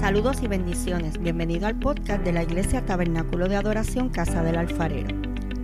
Saludos 0.00 0.36
y 0.42 0.46
bendiciones. 0.46 1.18
Bienvenido 1.18 1.66
al 1.66 1.78
podcast 1.78 2.22
de 2.22 2.32
la 2.32 2.42
Iglesia 2.42 2.84
Tabernáculo 2.84 3.48
de 3.48 3.56
Adoración 3.56 4.10
Casa 4.10 4.42
del 4.42 4.56
Alfarero. 4.56 5.08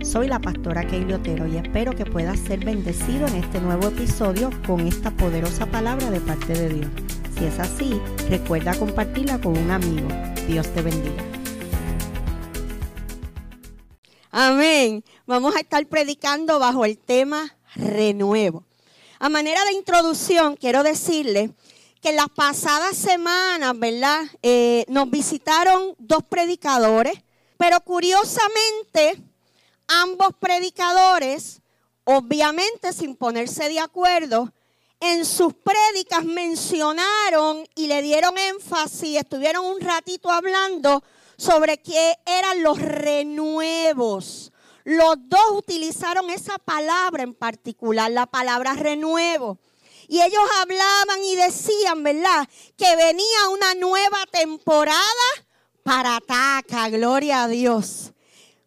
Soy 0.03 0.27
la 0.27 0.39
pastora 0.39 0.85
Keili 0.87 1.13
Otero 1.13 1.47
y 1.47 1.57
espero 1.57 1.93
que 1.93 2.05
puedas 2.05 2.39
ser 2.39 2.65
bendecido 2.65 3.27
en 3.27 3.35
este 3.35 3.61
nuevo 3.61 3.87
episodio 3.89 4.49
con 4.65 4.81
esta 4.87 5.11
poderosa 5.11 5.67
palabra 5.67 6.09
de 6.09 6.19
parte 6.19 6.53
de 6.53 6.69
Dios. 6.69 6.91
Si 7.37 7.45
es 7.45 7.59
así, 7.59 8.01
recuerda 8.27 8.73
compartirla 8.73 9.39
con 9.39 9.55
un 9.55 9.69
amigo. 9.69 10.07
Dios 10.47 10.67
te 10.73 10.81
bendiga. 10.81 11.23
Amén. 14.31 15.03
Vamos 15.27 15.55
a 15.55 15.59
estar 15.59 15.85
predicando 15.85 16.57
bajo 16.59 16.85
el 16.85 16.97
tema 16.97 17.55
renuevo. 17.75 18.63
A 19.19 19.29
manera 19.29 19.63
de 19.65 19.73
introducción, 19.73 20.57
quiero 20.57 20.83
decirle 20.83 21.51
que 22.03 22.11
las 22.11 22.27
pasadas 22.27 22.97
semanas, 22.97 23.79
¿verdad? 23.79 24.25
Eh, 24.41 24.83
nos 24.89 25.09
visitaron 25.09 25.95
dos 25.97 26.21
predicadores, 26.27 27.13
pero 27.57 27.79
curiosamente, 27.79 29.17
ambos 29.87 30.35
predicadores, 30.37 31.61
obviamente 32.03 32.91
sin 32.91 33.15
ponerse 33.15 33.69
de 33.69 33.79
acuerdo, 33.79 34.51
en 34.99 35.23
sus 35.23 35.53
prédicas 35.53 36.25
mencionaron 36.25 37.65
y 37.73 37.87
le 37.87 38.01
dieron 38.01 38.37
énfasis, 38.37 39.19
estuvieron 39.19 39.63
un 39.63 39.79
ratito 39.79 40.29
hablando 40.29 41.05
sobre 41.37 41.77
qué 41.77 42.15
eran 42.25 42.63
los 42.63 42.81
renuevos. 42.81 44.51
Los 44.83 45.15
dos 45.29 45.51
utilizaron 45.53 46.29
esa 46.29 46.57
palabra 46.57 47.23
en 47.23 47.33
particular, 47.33 48.11
la 48.11 48.25
palabra 48.25 48.73
renuevo. 48.73 49.57
Y 50.07 50.21
ellos 50.21 50.43
hablaban 50.61 51.23
y 51.23 51.35
decían, 51.35 52.03
¿verdad? 52.03 52.47
Que 52.77 52.95
venía 52.95 53.49
una 53.51 53.75
nueva 53.75 54.25
temporada 54.31 54.97
para 55.83 56.17
Ataca, 56.17 56.89
gloria 56.89 57.43
a 57.43 57.47
Dios. 57.47 58.11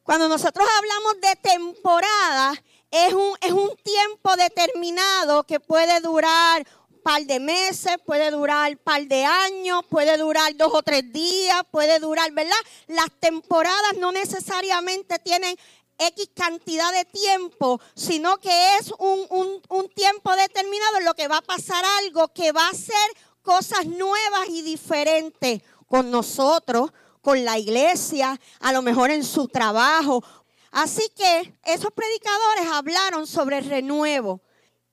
Cuando 0.03 0.29
nosotros 0.29 0.69
hablamos 0.79 1.21
de 1.21 1.37
temporada, 1.37 2.63
es 2.91 3.13
un, 3.13 3.37
es 3.41 3.53
un 3.53 3.77
tiempo 3.83 4.37
determinado 4.37 5.43
que 5.45 5.59
puede 5.59 6.01
durar 6.01 6.65
par 7.07 7.25
de 7.25 7.39
meses, 7.39 7.99
puede 8.05 8.33
durar 8.33 8.77
par 8.79 9.07
de 9.07 9.25
años, 9.25 9.85
puede 9.89 10.17
durar 10.17 10.57
dos 10.57 10.73
o 10.75 10.83
tres 10.83 11.13
días, 11.13 11.63
puede 11.71 12.01
durar, 12.01 12.33
¿verdad? 12.33 12.57
Las 12.89 13.09
temporadas 13.21 13.97
no 13.99 14.11
necesariamente 14.11 15.19
tienen 15.21 15.57
X 15.99 16.31
cantidad 16.35 16.93
de 16.93 17.05
tiempo, 17.05 17.81
sino 17.95 18.39
que 18.39 18.77
es 18.77 18.93
un, 18.99 19.63
un, 19.69 19.89
tiempo 19.91 20.35
determinado 20.37 20.99
en 20.99 21.05
lo 21.05 21.15
que 21.15 21.29
va 21.29 21.39
a 21.39 21.43
pasar 21.43 21.85
algo 22.01 22.29
que 22.29 22.53
va 22.53 22.69
a 22.69 22.75
ser 22.75 22.95
cosas 23.43 23.87
nuevas 23.87 24.49
y 24.49 24.63
diferentes 24.63 25.63
con 25.87 26.11
nosotros, 26.11 26.93
con 27.23 27.45
la 27.45 27.59
iglesia, 27.59 28.39
a 28.61 28.73
lo 28.73 28.83
mejor 28.83 29.11
en 29.11 29.25
su 29.25 29.49
trabajo. 29.49 30.23
Así 30.71 31.09
que 31.17 31.55
esos 31.65 31.93
predicadores 31.93 32.67
hablaron 32.73 33.27
sobre 33.27 33.59
el 33.59 33.65
renuevo. 33.65 34.43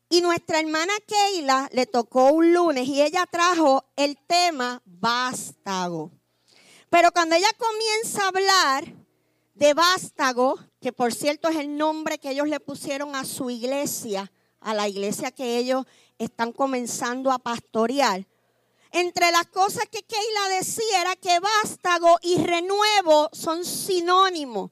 Y 0.09 0.21
nuestra 0.21 0.59
hermana 0.59 0.93
Keila 1.07 1.69
le 1.73 1.87
tocó 1.87 2.31
un 2.31 2.53
lunes 2.53 2.87
y 2.87 3.01
ella 3.01 3.25
trajo 3.29 3.83
el 3.95 4.17
tema 4.27 4.81
vástago. 4.85 6.11
Pero 6.89 7.11
cuando 7.11 7.35
ella 7.35 7.49
comienza 7.57 8.23
a 8.23 8.27
hablar 8.27 9.02
de 9.53 9.73
vástago, 9.73 10.59
que 10.81 10.91
por 10.91 11.13
cierto 11.13 11.47
es 11.49 11.57
el 11.57 11.77
nombre 11.77 12.17
que 12.17 12.31
ellos 12.31 12.47
le 12.47 12.59
pusieron 12.59 13.15
a 13.15 13.25
su 13.25 13.49
iglesia, 13.49 14.31
a 14.59 14.73
la 14.73 14.87
iglesia 14.87 15.31
que 15.31 15.57
ellos 15.57 15.85
están 16.17 16.51
comenzando 16.51 17.31
a 17.31 17.39
pastorear. 17.39 18.25
Entre 18.91 19.31
las 19.31 19.47
cosas 19.47 19.85
que 19.91 20.03
Keila 20.03 20.49
decía 20.57 21.01
era 21.01 21.15
que 21.15 21.39
vástago 21.39 22.19
y 22.21 22.37
renuevo 22.37 23.29
son 23.33 23.65
sinónimos. 23.65 24.71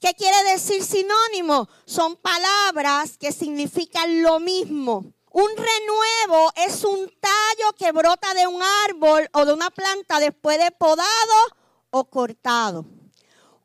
¿Qué 0.00 0.14
quiere 0.14 0.42
decir 0.50 0.82
sinónimo? 0.84 1.68
Son 1.86 2.16
palabras 2.16 3.16
que 3.16 3.32
significan 3.32 4.22
lo 4.22 4.40
mismo. 4.40 5.12
Un 5.30 5.48
renuevo 5.56 6.52
es 6.56 6.84
un 6.84 7.10
tallo 7.20 7.72
que 7.78 7.92
brota 7.92 8.34
de 8.34 8.46
un 8.46 8.60
árbol 8.88 9.28
o 9.32 9.46
de 9.46 9.54
una 9.54 9.70
planta 9.70 10.20
después 10.20 10.58
de 10.58 10.70
podado 10.72 11.06
o 11.90 12.04
cortado. 12.04 12.84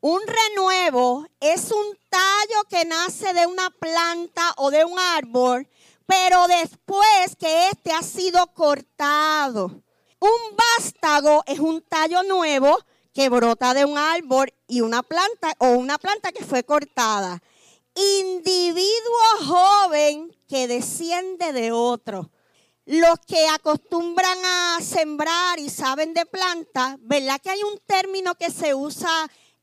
Un 0.02 0.22
renuevo 0.26 1.26
es 1.40 1.72
un 1.72 1.98
tallo 2.10 2.64
que 2.70 2.86
nace 2.86 3.34
de 3.34 3.48
una 3.48 3.72
planta 3.72 4.54
o 4.58 4.70
de 4.70 4.86
un 4.86 4.98
árbol, 5.00 5.68
pero 6.06 6.48
después 6.48 7.36
que 7.40 7.70
éste 7.70 7.92
ha 7.92 8.04
sido 8.04 8.46
cortado. 8.54 9.66
Un 10.20 10.56
vástago 10.56 11.44
es 11.48 11.60
un 11.60 11.82
tallo 11.82 12.22
nuevo 12.24 12.78
que 13.12 13.30
brota 13.30 13.74
de 13.74 13.86
un 13.86 13.98
árbol 13.98 14.54
y 14.68 14.82
una 14.82 15.02
planta 15.02 15.54
o 15.58 15.70
una 15.70 15.98
planta 15.98 16.32
que 16.32 16.46
fue 16.46 16.64
cortada. 16.64 17.42
Individuo 17.96 19.18
joven 19.48 20.32
que 20.48 20.68
desciende 20.68 21.54
de 21.54 21.72
otro. 21.72 22.30
Los 22.86 23.20
que 23.26 23.48
acostumbran 23.50 24.38
a 24.46 24.78
sembrar 24.82 25.60
y 25.60 25.70
saben 25.70 26.14
de 26.14 26.26
plantas, 26.28 26.98
¿verdad 27.00 27.42
que 27.42 27.50
hay 27.50 27.64
un 27.64 27.80
término 27.86 28.36
que 28.36 28.52
se 28.52 28.76
usa 28.76 29.10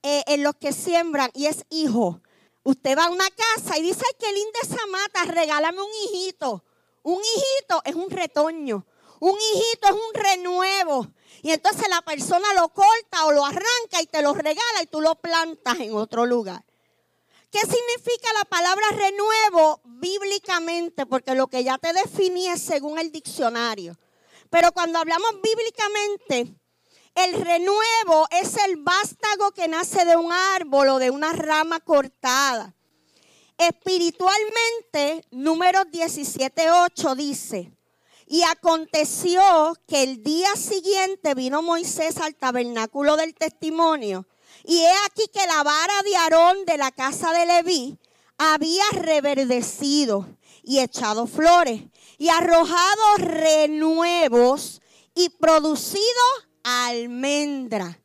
eh, 0.05 0.23
en 0.27 0.43
los 0.43 0.55
que 0.57 0.73
siembran 0.73 1.31
y 1.33 1.47
es 1.47 1.65
hijo. 1.71 2.21
Usted 2.63 2.97
va 2.97 3.07
a 3.07 3.11
una 3.11 3.29
casa 3.31 3.79
y 3.79 3.83
dice, 3.83 4.03
ay, 4.07 4.17
qué 4.21 4.33
linda 4.33 4.59
esa 4.63 4.87
mata, 4.87 5.25
regálame 5.25 5.81
un 5.81 5.91
hijito. 6.05 6.63
Un 7.03 7.21
hijito 7.21 7.81
es 7.87 7.95
un 7.95 8.11
retoño. 8.11 8.87
Un 9.21 9.33
hijito 9.33 9.89
es 9.89 9.95
un 9.95 10.15
renuevo. 10.15 11.07
Y 11.41 11.53
entonces 11.53 11.89
la 11.89 12.03
persona 12.03 12.53
lo 12.53 12.69
corta 12.69 13.25
o 13.25 13.33
lo 13.33 13.47
arranca 13.47 14.03
y 14.03 14.07
te 14.07 14.21
lo 14.21 14.35
regala 14.35 14.83
y 14.83 14.87
tú 14.87 15.01
lo 15.01 15.15
plantas 15.15 15.81
en 15.81 15.95
otro 15.95 16.27
lugar. 16.27 16.63
¿Qué 17.51 17.61
significa 17.61 18.29
la 18.37 18.45
palabra 18.45 18.87
renuevo 18.91 19.81
bíblicamente? 19.85 21.07
Porque 21.07 21.35
lo 21.35 21.47
que 21.47 21.65
ya 21.65 21.79
te 21.79 21.95
definí 21.95 22.49
es 22.49 22.61
según 22.61 22.99
el 22.99 23.11
diccionario. 23.11 23.97
Pero 24.51 24.73
cuando 24.73 24.99
hablamos 24.99 25.31
bíblicamente, 25.43 26.55
el 27.15 27.41
renuevo 27.41 28.27
es 28.31 28.57
el 28.67 28.77
vástago 28.77 29.53
que 29.53 29.69
nace 29.69 30.05
de 30.05 30.17
un 30.17 30.33
árbol 30.33 30.89
o 30.89 30.99
de 30.99 31.11
una 31.11 31.33
rama 31.33 31.81
cortada. 31.81 32.75
Espiritualmente, 33.57 35.25
número 35.31 35.83
17.8 35.83 37.15
dice, 37.15 37.73
y 38.27 38.43
aconteció 38.43 39.41
que 39.87 40.03
el 40.03 40.25
día 40.25 40.57
siguiente 40.57 41.35
vino 41.35 41.63
Moisés 41.63 42.17
al 42.19 42.35
tabernáculo 42.35 43.17
del 43.17 43.35
testimonio, 43.35 44.27
y 44.65 44.81
he 44.81 44.93
aquí 45.07 45.29
que 45.33 45.47
la 45.47 45.63
vara 45.63 46.03
de 46.03 46.17
Aarón 46.17 46.65
de 46.65 46.79
la 46.79 46.91
casa 46.91 47.33
de 47.33 47.47
Leví 47.47 47.99
había 48.39 48.85
reverdecido 48.93 50.27
y 50.65 50.81
echado 50.81 51.29
flores, 51.29 51.83
y 52.19 52.29
arrojado 52.29 53.17
renuevos 53.19 54.81
y 55.15 55.29
producido 55.29 56.01
almendra. 56.65 57.99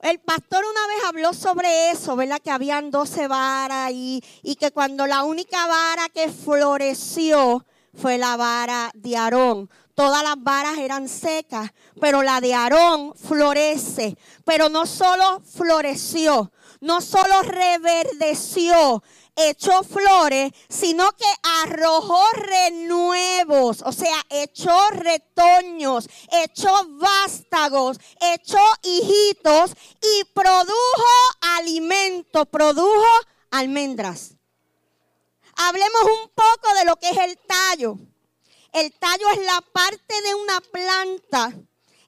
El 0.00 0.18
pastor 0.18 0.64
una 0.64 0.86
vez 0.94 1.04
habló 1.06 1.32
sobre 1.32 1.90
eso, 1.90 2.16
¿verdad? 2.16 2.40
Que 2.42 2.50
habían 2.50 2.90
12 2.90 3.28
varas 3.28 3.92
y, 3.92 4.22
y 4.42 4.56
que 4.56 4.70
cuando 4.72 5.06
la 5.06 5.22
única 5.22 5.66
vara 5.66 6.08
que 6.08 6.28
floreció 6.28 7.64
fue 7.94 8.18
la 8.18 8.36
vara 8.36 8.90
de 8.94 9.16
Aarón. 9.16 9.70
Todas 9.94 10.22
las 10.22 10.36
varas 10.38 10.76
eran 10.78 11.08
secas, 11.08 11.70
pero 11.98 12.22
la 12.22 12.40
de 12.42 12.52
Aarón 12.52 13.14
florece. 13.14 14.18
Pero 14.44 14.68
no 14.68 14.84
solo 14.84 15.40
floreció, 15.40 16.52
no 16.80 17.00
solo 17.00 17.42
reverdeció, 17.42 19.02
echó 19.36 19.82
flores, 19.84 20.52
sino 20.68 21.12
que 21.12 21.26
arrojó 21.62 22.22
renuevos, 22.32 23.82
o 23.82 23.92
sea, 23.92 24.16
echó 24.30 24.88
retoños, 24.90 26.08
echó 26.44 26.70
vástagos, 26.98 27.98
echó 28.34 28.58
hijitos 28.82 29.72
y 30.00 30.24
produjo 30.32 31.06
alimento, 31.58 32.46
produjo 32.46 33.04
almendras. 33.50 34.32
Hablemos 35.56 36.02
un 36.02 36.30
poco 36.30 36.74
de 36.78 36.84
lo 36.84 36.96
que 36.96 37.10
es 37.10 37.18
el 37.18 37.38
tallo. 37.38 37.96
El 38.72 38.92
tallo 38.98 39.30
es 39.30 39.38
la 39.38 39.60
parte 39.72 40.22
de 40.22 40.34
una 40.34 40.60
planta, 40.60 41.54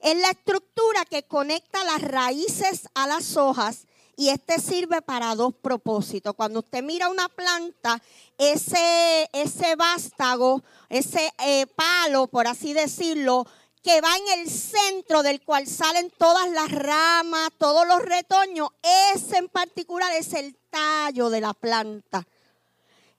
es 0.00 0.16
la 0.16 0.30
estructura 0.30 1.04
que 1.06 1.22
conecta 1.22 1.82
las 1.84 2.02
raíces 2.02 2.88
a 2.94 3.06
las 3.06 3.36
hojas 3.36 3.86
y 4.18 4.30
este 4.30 4.58
sirve 4.58 5.00
para 5.00 5.36
dos 5.36 5.54
propósitos. 5.54 6.34
Cuando 6.34 6.58
usted 6.58 6.82
mira 6.82 7.08
una 7.08 7.28
planta, 7.28 8.02
ese, 8.36 9.30
ese 9.32 9.76
vástago, 9.76 10.64
ese 10.88 11.32
eh, 11.38 11.68
palo, 11.68 12.26
por 12.26 12.48
así 12.48 12.72
decirlo, 12.72 13.46
que 13.80 14.00
va 14.00 14.08
en 14.16 14.40
el 14.40 14.50
centro 14.50 15.22
del 15.22 15.40
cual 15.44 15.68
salen 15.68 16.10
todas 16.18 16.50
las 16.50 16.68
ramas, 16.72 17.50
todos 17.58 17.86
los 17.86 18.02
retoños, 18.02 18.70
ese 19.14 19.36
en 19.36 19.48
particular 19.48 20.12
es 20.14 20.32
el 20.32 20.56
tallo 20.68 21.30
de 21.30 21.40
la 21.40 21.54
planta. 21.54 22.26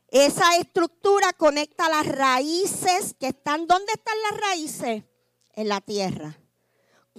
Esa 0.10 0.57
estructura 0.57 1.31
conecta 1.31 1.88
las 1.88 2.07
raíces 2.07 3.16
que 3.18 3.28
están, 3.28 3.68
¿dónde 3.68 3.94
están 3.94 4.16
las 4.30 4.42
raíces? 4.42 5.04
En 5.54 5.69
la 5.69 5.80
tierra 5.80 6.38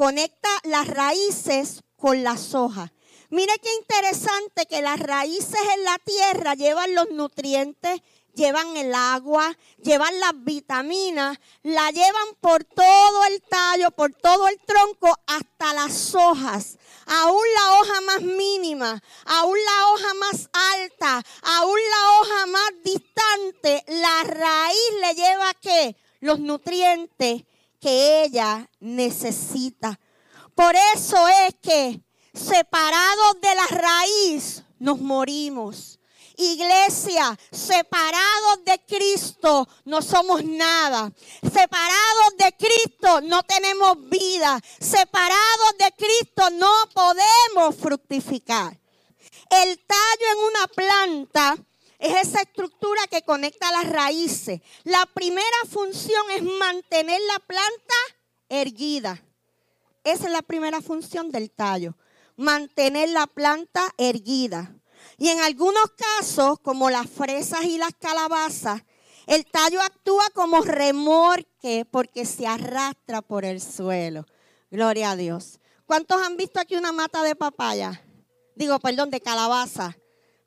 conecta 0.01 0.49
las 0.65 0.87
raíces 0.87 1.83
con 1.97 2.23
las 2.23 2.55
hojas. 2.55 2.91
Mire 3.31 3.53
qué 3.63 3.69
interesante 3.79 4.67
que 4.67 4.83
las 4.83 4.99
raíces 4.99 5.61
en 5.77 5.85
la 5.85 5.99
tierra 5.99 6.55
llevan 6.55 6.97
los 6.97 7.11
nutrientes, 7.13 8.03
llevan 8.35 8.77
el 8.77 8.93
agua, 8.93 9.57
llevan 9.81 10.19
las 10.19 10.33
vitaminas, 10.35 11.39
la 11.63 11.93
llevan 11.93 12.35
por 12.41 12.65
todo 12.65 13.25
el 13.27 13.41
tallo, 13.43 13.93
por 13.93 14.13
todo 14.15 14.49
el 14.49 14.59
tronco, 14.59 15.17
hasta 15.29 15.75
las 15.75 16.13
hojas. 16.17 16.77
Aún 17.07 17.45
la 17.55 17.79
hoja 17.79 18.01
más 18.01 18.23
mínima, 18.23 19.01
aún 19.27 19.59
la 19.65 19.87
hoja 19.93 20.15
más 20.15 20.51
alta, 20.75 21.23
aún 21.43 21.79
la 21.91 22.13
hoja 22.19 22.47
más 22.47 22.71
distante, 22.83 23.85
la 23.87 24.25
raíz 24.25 24.91
le 25.03 25.15
lleva 25.15 25.55
qué? 25.61 25.97
Los 26.19 26.41
nutrientes 26.41 27.45
que 27.81 28.25
ella 28.25 28.69
necesita. 28.81 30.01
Por 30.57 30.75
eso 30.97 31.17
es 31.47 31.55
que 31.63 32.01
separados 32.33 33.41
de 33.41 33.55
la 33.55 33.67
raíz, 33.67 34.63
nos 34.79 35.01
morimos. 35.01 35.99
Iglesia, 36.37 37.39
separados 37.53 38.65
de 38.65 38.81
Cristo, 38.87 39.69
no 39.85 40.01
somos 40.01 40.43
nada. 40.43 41.13
Separados 41.43 42.37
de 42.39 42.57
Cristo, 42.57 43.21
no 43.21 43.43
tenemos 43.43 44.09
vida. 44.09 44.59
Separados 44.79 45.75
de 45.79 45.93
Cristo, 45.99 46.49
no 46.53 46.73
podemos 46.95 47.77
fructificar. 47.77 48.75
El 49.51 49.79
tallo 49.85 50.27
en 50.33 50.39
una 50.39 50.67
planta 50.69 51.57
es 51.99 52.29
esa 52.29 52.41
estructura 52.41 53.07
que 53.11 53.23
conecta 53.23 53.71
las 53.73 53.91
raíces. 53.91 54.63
La 54.85 55.05
primera 55.13 55.45
función 55.69 56.23
es 56.31 56.43
mantener 56.43 57.21
la 57.33 57.39
planta 57.41 57.95
erguida. 58.49 59.23
Esa 60.05 60.25
es 60.25 60.33
la 60.33 60.41
primera 60.41 60.81
función 60.81 61.31
del 61.31 61.51
tallo 61.51 61.95
mantener 62.41 63.11
la 63.11 63.27
planta 63.27 63.83
erguida. 63.99 64.75
Y 65.19 65.29
en 65.29 65.41
algunos 65.41 65.85
casos, 66.19 66.59
como 66.61 66.89
las 66.89 67.09
fresas 67.09 67.65
y 67.65 67.77
las 67.77 67.93
calabazas, 68.01 68.83
el 69.27 69.45
tallo 69.45 69.81
actúa 69.83 70.25
como 70.33 70.63
remorque 70.63 71.87
porque 71.91 72.25
se 72.25 72.47
arrastra 72.47 73.21
por 73.21 73.45
el 73.45 73.61
suelo. 73.61 74.25
Gloria 74.71 75.11
a 75.11 75.17
Dios. 75.17 75.61
¿Cuántos 75.85 76.23
han 76.23 76.39
visto 76.39 76.59
aquí 76.59 76.77
una 76.77 76.93
mata 76.93 77.23
de 77.23 77.37
papaya? 77.37 78.03
Digo, 78.57 78.79
perdón, 78.81 79.11
de 79.11 79.21
calabaza. 79.21 79.97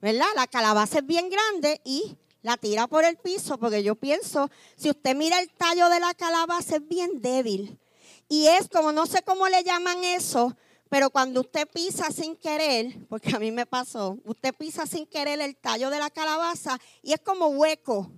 ¿Verdad? 0.01 0.25
La 0.35 0.47
calabaza 0.47 0.99
es 0.99 1.05
bien 1.05 1.29
grande 1.29 1.79
y 1.85 2.17
la 2.41 2.57
tira 2.57 2.87
por 2.87 3.05
el 3.05 3.17
piso 3.17 3.57
porque 3.59 3.83
yo 3.83 3.95
pienso, 3.95 4.49
si 4.75 4.89
usted 4.89 5.15
mira 5.15 5.39
el 5.39 5.49
tallo 5.51 5.89
de 5.89 5.99
la 5.99 6.13
calabaza 6.15 6.77
es 6.77 6.87
bien 6.87 7.21
débil. 7.21 7.79
Y 8.27 8.47
es 8.47 8.67
como, 8.67 8.91
no 8.91 9.05
sé 9.05 9.21
cómo 9.21 9.47
le 9.47 9.63
llaman 9.63 10.03
eso, 10.03 10.57
pero 10.93 11.09
cuando 11.09 11.41
usted 11.41 11.67
pisa 11.67 12.11
sin 12.11 12.35
querer, 12.35 13.07
porque 13.09 13.35
a 13.35 13.39
mí 13.39 13.51
me 13.51 13.65
pasó, 13.65 14.19
usted 14.25 14.53
pisa 14.53 14.85
sin 14.85 15.07
querer 15.07 15.41
el 15.41 15.55
tallo 15.55 15.89
de 15.89 15.97
la 15.97 16.11
calabaza 16.11 16.79
y 17.01 17.13
es 17.13 17.19
como 17.19 17.47
hueco. 17.47 18.11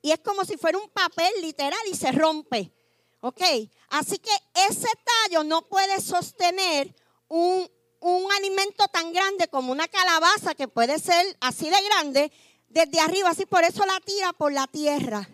Y 0.00 0.10
es 0.10 0.20
como 0.20 0.42
si 0.46 0.56
fuera 0.56 0.78
un 0.78 0.88
papel 0.88 1.30
literal 1.42 1.78
y 1.86 1.94
se 1.94 2.10
rompe. 2.12 2.72
¿Ok? 3.20 3.42
Así 3.90 4.16
que 4.16 4.30
ese 4.70 4.88
tallo 5.04 5.44
no 5.44 5.68
puede 5.68 6.00
sostener 6.00 6.96
un, 7.28 7.70
un 8.00 8.32
alimento 8.32 8.86
tan 8.90 9.12
grande 9.12 9.46
como 9.48 9.70
una 9.70 9.86
calabaza 9.86 10.54
que 10.54 10.66
puede 10.66 10.98
ser 10.98 11.36
así 11.40 11.68
de 11.68 11.82
grande 11.82 12.32
desde 12.70 13.00
arriba. 13.00 13.28
Así 13.28 13.44
por 13.44 13.64
eso 13.64 13.84
la 13.84 14.00
tira 14.00 14.32
por 14.32 14.50
la 14.50 14.66
tierra. 14.66 15.28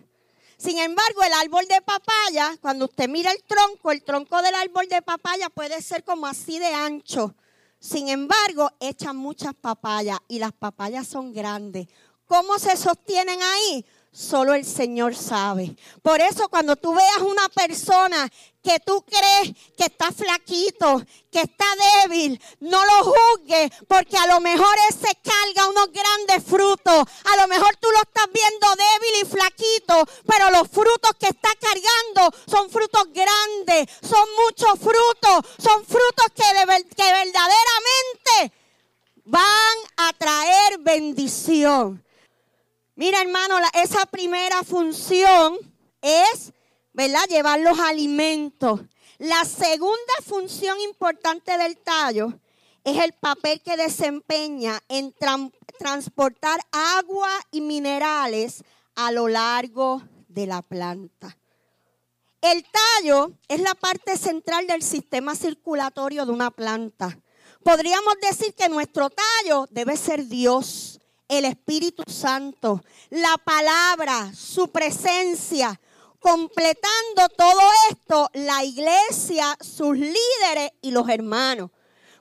Sin 0.61 0.77
embargo, 0.77 1.23
el 1.23 1.33
árbol 1.33 1.67
de 1.67 1.81
papaya, 1.81 2.55
cuando 2.61 2.85
usted 2.85 3.09
mira 3.09 3.31
el 3.31 3.41
tronco, 3.45 3.89
el 3.89 4.03
tronco 4.03 4.39
del 4.43 4.53
árbol 4.53 4.87
de 4.87 5.01
papaya 5.01 5.49
puede 5.49 5.81
ser 5.81 6.03
como 6.03 6.27
así 6.27 6.59
de 6.59 6.67
ancho. 6.67 7.33
Sin 7.79 8.09
embargo, 8.09 8.69
echan 8.79 9.17
muchas 9.17 9.55
papayas 9.55 10.19
y 10.27 10.37
las 10.37 10.53
papayas 10.53 11.07
son 11.07 11.33
grandes. 11.33 11.87
¿Cómo 12.27 12.59
se 12.59 12.77
sostienen 12.77 13.39
ahí? 13.41 13.83
Solo 14.13 14.53
el 14.53 14.65
Señor 14.65 15.15
sabe. 15.15 15.73
Por 16.01 16.19
eso 16.19 16.49
cuando 16.49 16.75
tú 16.75 16.93
veas 16.93 17.19
una 17.21 17.47
persona 17.47 18.29
que 18.61 18.77
tú 18.81 19.03
crees 19.03 19.55
que 19.77 19.85
está 19.85 20.11
flaquito, 20.11 21.01
que 21.31 21.39
está 21.39 21.65
débil, 22.03 22.39
no 22.59 22.83
lo 22.85 23.05
juzgues, 23.05 23.71
porque 23.87 24.17
a 24.17 24.27
lo 24.27 24.41
mejor 24.41 24.75
ese 24.89 25.17
carga 25.23 25.69
unos 25.69 25.91
grandes 25.93 26.43
frutos. 26.43 27.05
A 27.23 27.41
lo 27.41 27.47
mejor 27.47 27.73
tú 27.77 27.87
lo 27.89 28.01
estás 28.01 28.27
viendo 28.33 28.67
débil 28.75 29.21
y 29.21 29.25
flaquito, 29.25 30.05
pero 30.27 30.49
los 30.51 30.67
frutos 30.67 31.11
que 31.17 31.27
está 31.27 31.49
cargando 31.59 32.37
son 32.47 32.69
frutos 32.69 33.05
grandes, 33.13 33.87
son 34.01 34.27
muchos 34.45 34.77
frutos, 34.77 35.51
son 35.57 35.85
frutos 35.85 36.25
que, 36.35 36.43
que 36.95 37.03
verdaderamente 37.03 38.53
van 39.23 39.77
a 39.95 40.11
traer 40.17 40.79
bendición. 40.79 42.03
Mira, 43.01 43.19
hermano, 43.19 43.55
esa 43.73 44.05
primera 44.05 44.61
función 44.63 45.57
es, 46.03 46.53
¿verdad? 46.93 47.25
Llevar 47.29 47.59
los 47.59 47.79
alimentos. 47.79 48.81
La 49.17 49.43
segunda 49.43 50.13
función 50.23 50.79
importante 50.81 51.57
del 51.57 51.79
tallo 51.79 52.39
es 52.83 53.03
el 53.03 53.13
papel 53.13 53.59
que 53.63 53.75
desempeña 53.75 54.79
en 54.87 55.15
transportar 55.79 56.59
agua 56.71 57.31
y 57.49 57.61
minerales 57.61 58.63
a 58.93 59.11
lo 59.11 59.27
largo 59.27 60.03
de 60.27 60.45
la 60.45 60.61
planta. 60.61 61.35
El 62.39 62.63
tallo 62.63 63.31
es 63.47 63.61
la 63.61 63.73
parte 63.73 64.15
central 64.15 64.67
del 64.67 64.83
sistema 64.83 65.33
circulatorio 65.33 66.23
de 66.27 66.33
una 66.33 66.51
planta. 66.51 67.17
Podríamos 67.63 68.13
decir 68.21 68.53
que 68.53 68.69
nuestro 68.69 69.09
tallo 69.09 69.65
debe 69.71 69.97
ser 69.97 70.27
Dios 70.27 70.90
el 71.31 71.45
Espíritu 71.45 72.03
Santo, 72.07 72.83
la 73.09 73.37
palabra, 73.43 74.31
su 74.35 74.67
presencia. 74.67 75.79
Completando 76.19 77.29
todo 77.35 77.61
esto, 77.89 78.29
la 78.33 78.63
iglesia, 78.63 79.57
sus 79.59 79.97
líderes 79.97 80.71
y 80.81 80.91
los 80.91 81.09
hermanos. 81.09 81.71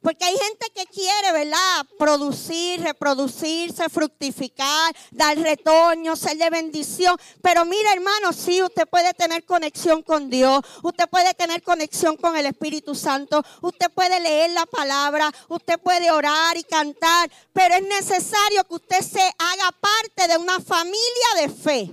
Porque 0.02 0.24
hay 0.24 0.36
gente 0.36 0.66
que 0.74 0.86
quiere, 0.86 1.32
¿verdad? 1.32 1.86
Producir, 1.98 2.80
reproducirse, 2.80 3.88
fructificar, 3.90 4.94
dar 5.10 5.38
retoño, 5.38 6.16
ser 6.16 6.38
de 6.38 6.48
bendición. 6.48 7.16
Pero 7.42 7.66
mire, 7.66 7.92
hermano, 7.92 8.32
sí, 8.32 8.62
usted 8.62 8.88
puede 8.88 9.12
tener 9.12 9.44
conexión 9.44 10.02
con 10.02 10.30
Dios. 10.30 10.62
Usted 10.82 11.06
puede 11.08 11.34
tener 11.34 11.62
conexión 11.62 12.16
con 12.16 12.34
el 12.34 12.46
Espíritu 12.46 12.94
Santo. 12.94 13.44
Usted 13.60 13.90
puede 13.90 14.18
leer 14.20 14.52
la 14.52 14.64
palabra. 14.64 15.30
Usted 15.48 15.78
puede 15.78 16.10
orar 16.10 16.56
y 16.56 16.64
cantar. 16.64 17.30
Pero 17.52 17.74
es 17.74 17.82
necesario 17.82 18.64
que 18.64 18.74
usted 18.74 19.00
se 19.02 19.20
haga 19.20 19.70
parte 19.80 20.28
de 20.28 20.38
una 20.38 20.60
familia 20.60 21.28
de 21.36 21.48
fe. 21.50 21.90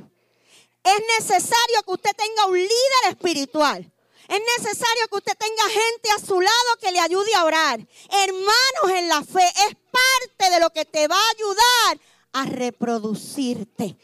Es 0.82 1.02
necesario 1.20 1.84
que 1.86 1.92
usted 1.92 2.12
tenga 2.16 2.46
un 2.46 2.58
líder 2.58 3.10
espiritual. 3.10 3.92
Es 4.28 4.42
necesario 4.58 5.08
que 5.10 5.18
usted 5.18 5.38
tenga 5.38 5.64
gente 5.70 6.10
a 6.16 6.26
su 6.26 6.42
lado 6.42 6.78
que 6.82 6.92
le 6.92 7.00
ayude 7.00 7.34
a 7.36 7.46
orar. 7.46 7.80
Hermanos 8.10 8.98
en 8.98 9.08
la 9.08 9.24
fe, 9.24 9.48
es 9.70 9.76
parte 9.92 10.54
de 10.54 10.60
lo 10.60 10.70
que 10.72 10.86
te 10.86 11.08
va 11.08 11.16
a 11.16 11.32
ayudar 11.32 12.00
a 12.34 12.46
reproducirte. 12.46 13.98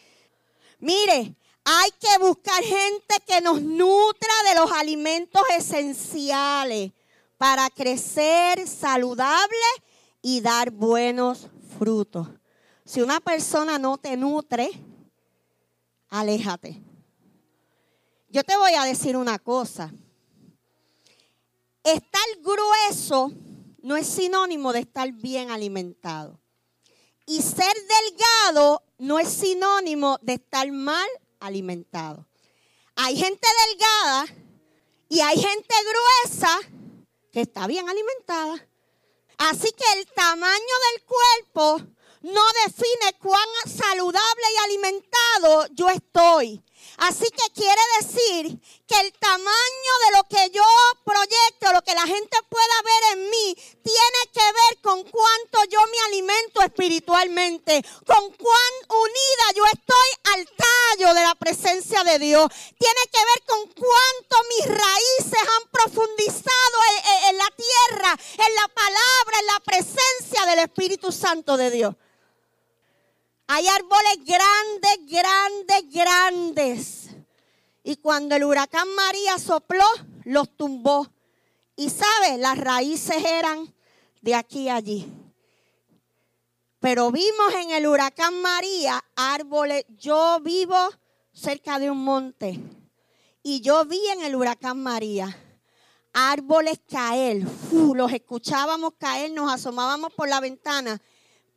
Mire, 0.80 1.36
hay 1.65 1.92
que 2.00 2.18
buscar 2.20 2.63
gente 2.63 3.15
que 3.25 3.42
nos 3.42 3.62
nutra 3.62 4.34
de 4.50 4.56
los 4.56 4.72
alimentos 4.72 5.42
esenciales 5.58 6.92
para 7.38 7.70
crecer 7.70 8.65
saludable 8.68 9.58
y 10.22 10.39
dar 10.39 10.72
buenos 10.72 11.50
frutos. 11.77 12.27
Si 12.86 13.01
una 13.01 13.20
persona 13.20 13.77
no 13.77 13.98
te 13.98 14.15
nutre, 14.15 14.70
aléjate. 16.10 16.82
Yo 18.30 18.44
te 18.44 18.58
voy 18.58 18.74
a 18.74 18.84
decir 18.84 19.15
una 19.15 19.39
cosa. 19.39 19.94
Estar 21.84 22.24
grueso 22.42 23.32
no 23.82 23.98
es 23.98 24.08
sinónimo 24.08 24.72
de 24.72 24.80
estar 24.80 25.12
bien 25.12 25.52
alimentado. 25.52 26.40
Y 27.25 27.42
ser 27.42 27.74
delgado 27.75 28.84
no 28.98 29.20
es 29.20 29.30
sinónimo 29.30 30.18
de 30.22 30.34
estar 30.34 30.70
mal 30.72 31.08
alimentado. 31.40 32.28
Hay 32.96 33.18
gente 33.18 33.48
delgada 33.68 34.25
y 35.10 35.20
hay 35.20 35.36
gente 35.36 35.75
gruesa 35.84 36.60
que 37.32 37.42
está 37.42 37.68
bien 37.68 37.90
alimentada. 37.90 38.68
Así 39.38 39.72
que 39.72 40.00
el 40.00 40.06
tamaño 40.08 40.75
del 40.92 41.04
cuerpo 41.04 41.94
no 42.22 42.42
define 42.66 43.13
cuán 43.20 43.48
saludable 43.66 44.44
y 44.54 44.63
alimentado 44.63 45.68
yo 45.74 45.90
estoy. 45.90 46.63
Así 46.98 47.26
que 47.30 47.52
quiere 47.54 47.82
decir 48.00 48.60
que 48.88 49.00
el 49.00 49.14
tamaño 49.14 49.94
de 50.06 50.18
lo 50.18 50.24
que 50.26 50.50
yo 50.52 50.64
proyecto, 51.04 51.74
lo 51.74 51.82
que 51.82 51.94
la 51.96 52.06
gente 52.06 52.38
pueda 52.50 52.82
ver 52.84 53.18
en 53.18 53.30
mí, 53.30 53.56
tiene 53.84 54.22
que 54.32 54.46
ver 54.46 54.82
con 54.82 55.04
cuánto 55.04 55.64
yo 55.70 55.80
me 55.88 56.00
alimento 56.08 56.62
espiritualmente, 56.62 57.84
con 58.06 58.32
cuán 58.32 58.74
unida 58.90 59.46
yo 59.56 59.66
estoy 59.66 60.34
al 60.34 60.46
tallo 60.46 61.14
de 61.14 61.22
la 61.22 61.36
presencia 61.36 62.04
de 62.04 62.20
Dios. 62.20 62.48
Tiene 62.78 63.02
que 63.12 63.20
ver 63.20 63.44
con 63.48 63.68
cuánto 63.74 64.38
mis 64.50 64.68
raíces 64.68 65.42
han 65.42 65.70
profundizado 65.72 66.78
en, 66.90 67.30
en 67.30 67.38
la 67.38 67.50
tierra, 67.56 68.20
en 68.48 68.56
la 68.56 68.68
palabra, 68.68 69.40
en 69.40 69.46
la 69.48 69.60
presencia 69.62 70.46
del 70.46 70.60
Espíritu 70.60 71.12
Santo 71.12 71.58
de 71.58 71.72
Dios. 71.72 71.96
Hay 73.48 73.68
árboles 73.68 74.18
grandes, 74.26 75.22
grandes, 75.22 75.94
grandes. 75.94 77.10
Y 77.84 77.98
cuando 77.98 78.36
el 78.36 78.44
huracán 78.44 78.88
María 78.96 79.38
sopló, 79.38 79.86
los 80.24 80.56
tumbó. 80.56 81.08
Y 81.76 81.90
sabe, 81.90 82.38
las 82.38 82.58
raíces 82.58 83.24
eran 83.24 83.74
de 84.22 84.36
aquí 84.36 84.70
a 84.70 84.76
allí. 84.76 85.12
Pero 86.80 87.12
vimos 87.12 87.54
en 87.62 87.72
el 87.72 87.88
huracán 87.88 88.42
María 88.42 89.04
árboles. 89.16 89.86
Yo 89.98 90.40
vivo 90.42 90.78
cerca 91.34 91.80
de 91.80 91.90
un 91.90 92.04
monte. 92.04 92.60
Y 93.42 93.62
yo 93.62 93.86
vi 93.86 94.00
en 94.10 94.24
el 94.24 94.36
huracán 94.36 94.82
María 94.82 95.38
árboles 96.14 96.80
caer. 96.90 97.42
los 97.72 98.14
escuchábamos 98.14 98.94
caer, 98.98 99.32
nos 99.32 99.52
asomábamos 99.52 100.14
por 100.14 100.30
la 100.30 100.40
ventana. 100.40 101.02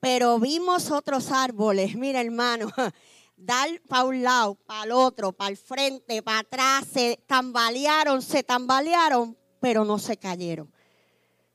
Pero 0.01 0.39
vimos 0.39 0.91
otros 0.91 1.31
árboles. 1.31 1.95
Mira, 1.95 2.21
hermano. 2.21 2.71
Dar 3.37 3.69
para 3.87 4.05
un 4.05 4.23
lado, 4.23 4.55
para 4.55 4.85
el 4.85 4.93
otro, 4.93 5.31
para 5.33 5.51
el 5.51 5.59
frente, 5.59 6.23
para 6.23 6.39
atrás. 6.39 6.87
Se 6.91 7.21
tambalearon, 7.27 8.23
se 8.23 8.43
tambalearon, 8.43 9.37
pero 9.61 9.85
no 9.85 9.99
se 9.99 10.17
cayeron. 10.17 10.73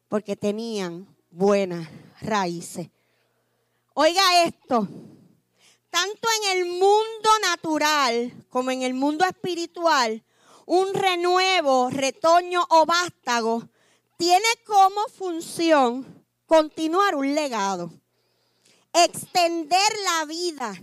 Porque 0.07 0.35
tenían 0.35 1.07
buenas 1.31 1.87
raíces. 2.21 2.89
Oiga 3.93 4.43
esto, 4.45 4.87
tanto 5.89 6.27
en 6.37 6.57
el 6.57 6.65
mundo 6.65 7.29
natural 7.41 8.45
como 8.49 8.71
en 8.71 8.83
el 8.83 8.93
mundo 8.93 9.25
espiritual, 9.25 10.23
un 10.65 10.93
renuevo, 10.93 11.89
retoño 11.89 12.63
o 12.69 12.85
vástago 12.85 13.67
tiene 14.21 14.45
como 14.65 15.01
función 15.07 16.25
continuar 16.45 17.15
un 17.15 17.33
legado, 17.33 17.91
extender 18.93 19.91
la 20.03 20.25
vida, 20.25 20.73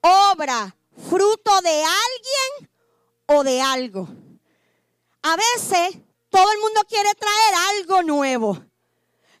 obra, 0.00 0.76
fruto 1.08 1.60
de 1.62 1.84
alguien 1.84 2.70
o 3.26 3.44
de 3.44 3.60
algo. 3.60 4.08
A 5.22 5.36
veces 5.36 6.00
todo 6.30 6.50
el 6.52 6.60
mundo 6.60 6.80
quiere 6.88 7.10
traer 7.14 7.54
algo 7.78 8.02
nuevo. 8.02 8.71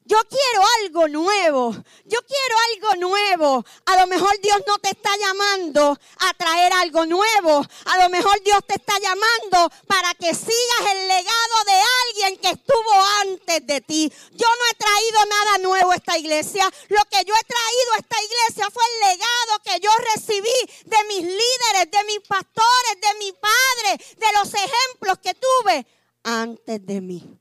Yo 0.04 0.18
quiero 0.28 0.66
algo 0.80 1.08
nuevo. 1.08 1.72
Yo 2.04 2.18
quiero 2.26 2.56
algo 2.72 3.08
nuevo. 3.08 3.64
A 3.86 3.96
lo 4.00 4.06
mejor 4.08 4.36
Dios 4.40 4.60
no 4.66 4.78
te 4.78 4.90
está 4.90 5.10
llamando 5.16 5.96
a 6.18 6.34
traer 6.34 6.72
algo 6.72 7.06
nuevo. 7.06 7.64
A 7.84 7.98
lo 7.98 8.08
mejor 8.08 8.42
Dios 8.42 8.58
te 8.66 8.74
está 8.74 8.94
llamando 8.98 9.70
para 9.86 10.12
que 10.14 10.34
sigas 10.34 10.92
el 10.92 11.08
legado 11.08 11.56
de 11.66 11.80
alguien 12.02 12.40
que 12.40 12.48
estuvo 12.50 12.92
antes 13.22 13.66
de 13.66 13.80
ti. 13.80 14.12
Yo 14.32 14.46
no 14.48 14.64
he 14.70 14.74
traído 14.74 15.26
nada 15.26 15.58
nuevo 15.58 15.92
a 15.92 15.96
esta 15.96 16.18
iglesia. 16.18 16.68
Lo 16.88 17.04
que 17.04 17.24
yo 17.24 17.34
he 17.34 17.44
traído 17.44 17.92
a 17.94 17.98
esta 17.98 18.16
iglesia 18.22 18.70
fue 18.72 18.84
el 18.84 19.10
legado 19.10 19.62
que 19.64 19.80
yo 19.80 19.90
recibí 20.14 20.84
de 20.84 21.04
mis 21.08 21.22
líderes, 21.22 21.90
de 21.92 22.04
mis 22.04 22.20
pastores, 22.26 23.00
de 23.00 23.18
mi 23.18 23.32
padre, 23.32 24.04
de 24.16 24.26
los 24.38 24.52
ejemplos 24.52 25.18
que 25.22 25.34
tuve 25.34 25.86
antes 26.24 26.84
de 26.84 27.00
mí. 27.00 27.38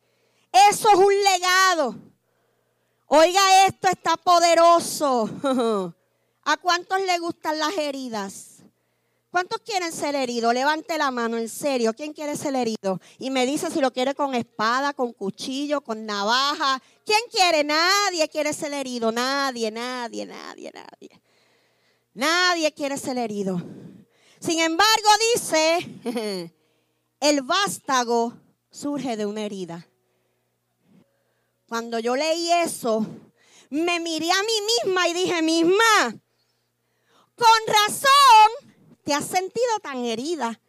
Eso 0.52 0.90
es 0.90 0.96
un 0.96 1.24
legado. 1.24 2.11
Oiga, 3.14 3.68
esto 3.68 3.90
está 3.90 4.16
poderoso. 4.16 5.30
¿A 6.46 6.56
cuántos 6.56 7.02
le 7.02 7.20
gustan 7.20 7.60
las 7.60 7.78
heridas? 7.78 8.64
¿Cuántos 9.30 9.60
quieren 9.66 9.92
ser 9.92 10.16
heridos? 10.16 10.54
Levante 10.54 10.98
la 10.98 11.12
mano, 11.12 11.38
en 11.38 11.50
serio. 11.50 11.94
¿Quién 11.94 12.14
quiere 12.14 12.38
ser 12.38 12.56
herido? 12.56 13.02
Y 13.20 13.30
me 13.30 13.46
dice 13.46 13.70
si 13.70 13.82
lo 13.82 13.92
quiere 13.92 14.16
con 14.16 14.34
espada, 14.34 14.94
con 14.94 15.12
cuchillo, 15.12 15.82
con 15.82 16.06
navaja. 16.06 16.82
¿Quién 17.06 17.20
quiere? 17.30 17.66
Nadie 17.66 18.30
quiere 18.30 18.54
ser 18.54 18.72
herido. 18.72 19.12
Nadie, 19.12 19.72
nadie, 19.72 20.26
nadie, 20.26 20.72
nadie. 20.74 21.22
Nadie 22.14 22.72
quiere 22.72 22.98
ser 22.98 23.18
herido. 23.18 23.62
Sin 24.40 24.62
embargo, 24.62 25.10
dice, 25.36 26.54
el 27.20 27.42
vástago 27.42 28.38
surge 28.70 29.18
de 29.18 29.26
una 29.26 29.44
herida. 29.44 29.86
Cuando 31.72 32.00
yo 32.00 32.18
leí 32.18 32.52
eso, 32.52 33.06
me 33.70 34.02
miré 34.02 34.30
a 34.30 34.44
mí 34.44 34.62
misma 34.84 35.08
y 35.08 35.14
dije, 35.14 35.42
misma, 35.42 36.14
con 37.34 37.60
razón 37.66 38.76
te 39.06 39.14
has 39.14 39.26
sentido 39.26 39.80
tan 39.82 40.04
herida. 40.04 40.60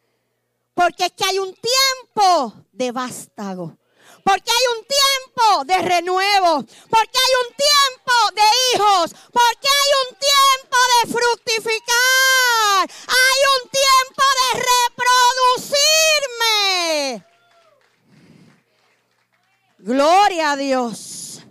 Porque 0.73 1.07
es 1.07 1.11
que 1.11 1.25
hay 1.25 1.39
un 1.39 1.53
tiempo 1.53 2.53
de 2.71 2.93
vástago. 2.93 3.77
Porque 4.23 4.49
hay 4.49 4.77
un 4.77 4.87
tiempo 4.87 5.65
de 5.65 5.89
renuevo. 5.89 6.63
Porque 6.89 7.17
hay 7.19 7.33
un 7.43 7.53
tiempo 7.53 8.13
de 8.35 8.47
hijos. 8.71 9.11
Porque 9.29 9.67
hay 9.67 9.91
un 10.03 10.17
tiempo 10.17 10.77
de 10.93 11.13
fructificar. 11.19 12.89
Hay 13.07 13.39
un 13.55 13.69
tiempo 13.69 14.23
de 14.39 14.49
reproducirme. 14.71 15.72
Gloria 19.85 20.53
a 20.53 20.55
Dios. 20.55 21.41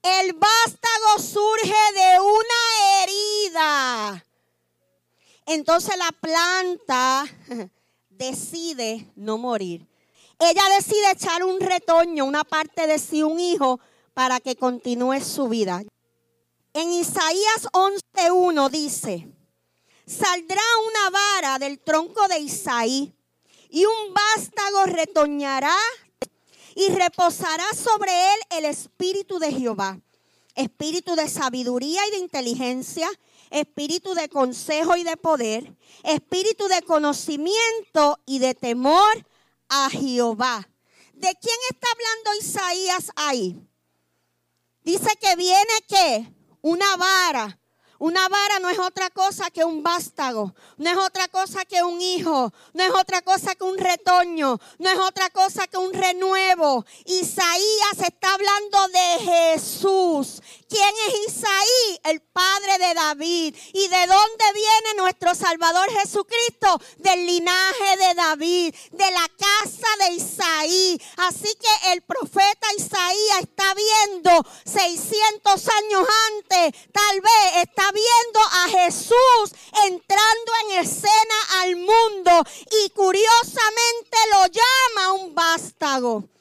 El 0.00 0.32
vástago 0.32 1.18
surge 1.18 1.76
de 1.92 2.20
una 2.20 3.02
herida. 3.02 4.24
Entonces 5.44 5.94
la 5.98 6.10
planta 6.12 7.26
decide 8.08 9.12
no 9.14 9.36
morir. 9.36 9.86
Ella 10.38 10.62
decide 10.74 11.10
echar 11.10 11.44
un 11.44 11.60
retoño, 11.60 12.24
una 12.24 12.44
parte 12.44 12.86
de 12.86 12.98
sí, 12.98 13.22
un 13.22 13.38
hijo, 13.38 13.78
para 14.14 14.40
que 14.40 14.56
continúe 14.56 15.20
su 15.20 15.48
vida. 15.48 15.82
En 16.72 16.92
Isaías 16.92 17.68
11.1 17.74 18.70
dice, 18.70 19.28
saldrá 20.06 20.62
una 20.86 21.10
vara 21.10 21.58
del 21.58 21.78
tronco 21.78 22.26
de 22.28 22.38
Isaí 22.38 23.12
y 23.68 23.84
un 23.84 24.14
vástago 24.14 24.86
retoñará 24.86 25.76
y 26.78 26.90
reposará 26.90 27.64
sobre 27.74 28.12
él 28.12 28.40
el 28.50 28.64
espíritu 28.64 29.40
de 29.40 29.50
Jehová, 29.50 30.00
espíritu 30.54 31.16
de 31.16 31.28
sabiduría 31.28 32.06
y 32.06 32.10
de 32.12 32.18
inteligencia, 32.18 33.10
espíritu 33.50 34.14
de 34.14 34.28
consejo 34.28 34.94
y 34.94 35.02
de 35.02 35.16
poder, 35.16 35.76
espíritu 36.04 36.68
de 36.68 36.82
conocimiento 36.82 38.20
y 38.26 38.38
de 38.38 38.54
temor 38.54 39.26
a 39.68 39.90
Jehová. 39.90 40.68
¿De 41.14 41.34
quién 41.42 41.56
está 41.68 41.88
hablando 41.90 42.46
Isaías 42.46 43.10
ahí? 43.16 43.60
Dice 44.84 45.10
que 45.20 45.34
viene 45.34 45.72
que 45.88 46.32
una 46.62 46.96
vara 46.96 47.57
una 47.98 48.28
vara 48.28 48.58
no 48.60 48.68
es 48.68 48.78
otra 48.78 49.10
cosa 49.10 49.50
que 49.50 49.64
un 49.64 49.82
vástago, 49.82 50.54
no 50.76 50.90
es 50.90 50.96
otra 50.96 51.26
cosa 51.28 51.64
que 51.64 51.82
un 51.82 52.00
hijo, 52.00 52.52
no 52.72 52.84
es 52.84 52.90
otra 52.90 53.22
cosa 53.22 53.54
que 53.56 53.64
un 53.64 53.76
retoño, 53.76 54.58
no 54.78 54.88
es 54.88 54.98
otra 55.00 55.30
cosa 55.30 55.66
que 55.66 55.78
un 55.78 55.92
renuevo. 55.92 56.84
Isaías 57.06 57.98
está 58.06 58.34
hablando 58.34 58.88
de 58.88 59.24
Jesús. 59.24 60.42
¿Quién 60.68 60.94
es 61.08 61.34
Isaí? 61.34 62.00
El 62.04 62.20
padre 62.20 62.78
de 62.78 62.94
David. 62.94 63.56
¿Y 63.72 63.88
de 63.88 64.06
dónde 64.06 64.44
viene 64.54 64.94
nuestro 64.98 65.34
Salvador 65.34 65.90
Jesucristo? 65.90 66.80
Del 66.98 67.26
linaje 67.26 67.96
de 67.96 68.14
David, 68.14 68.74
de 68.92 69.10
la 69.10 69.26
casa 69.38 69.88
de 70.00 70.14
Isaí. 70.14 71.00
Así 71.16 71.48
que 71.54 71.92
el 71.92 72.02
profeta 72.02 72.66
Isaías 72.76 73.40
está 73.40 73.74
viendo 73.74 74.44
600 74.64 75.68
años 75.68 76.06
antes, 76.28 76.82
tal 76.92 77.20
vez 77.20 77.62
está 77.62 77.90
viendo 77.90 78.40
a 78.40 78.68
Jesús 78.68 79.58
entrando 79.86 80.52
en 80.64 80.80
escena 80.80 81.62
al 81.62 81.76
mundo 81.76 82.44
y 82.84 82.90
curiosamente 82.90 84.18
lo 84.32 84.46
llama 84.46 85.12
un 85.12 85.34
vástago. 85.34 86.37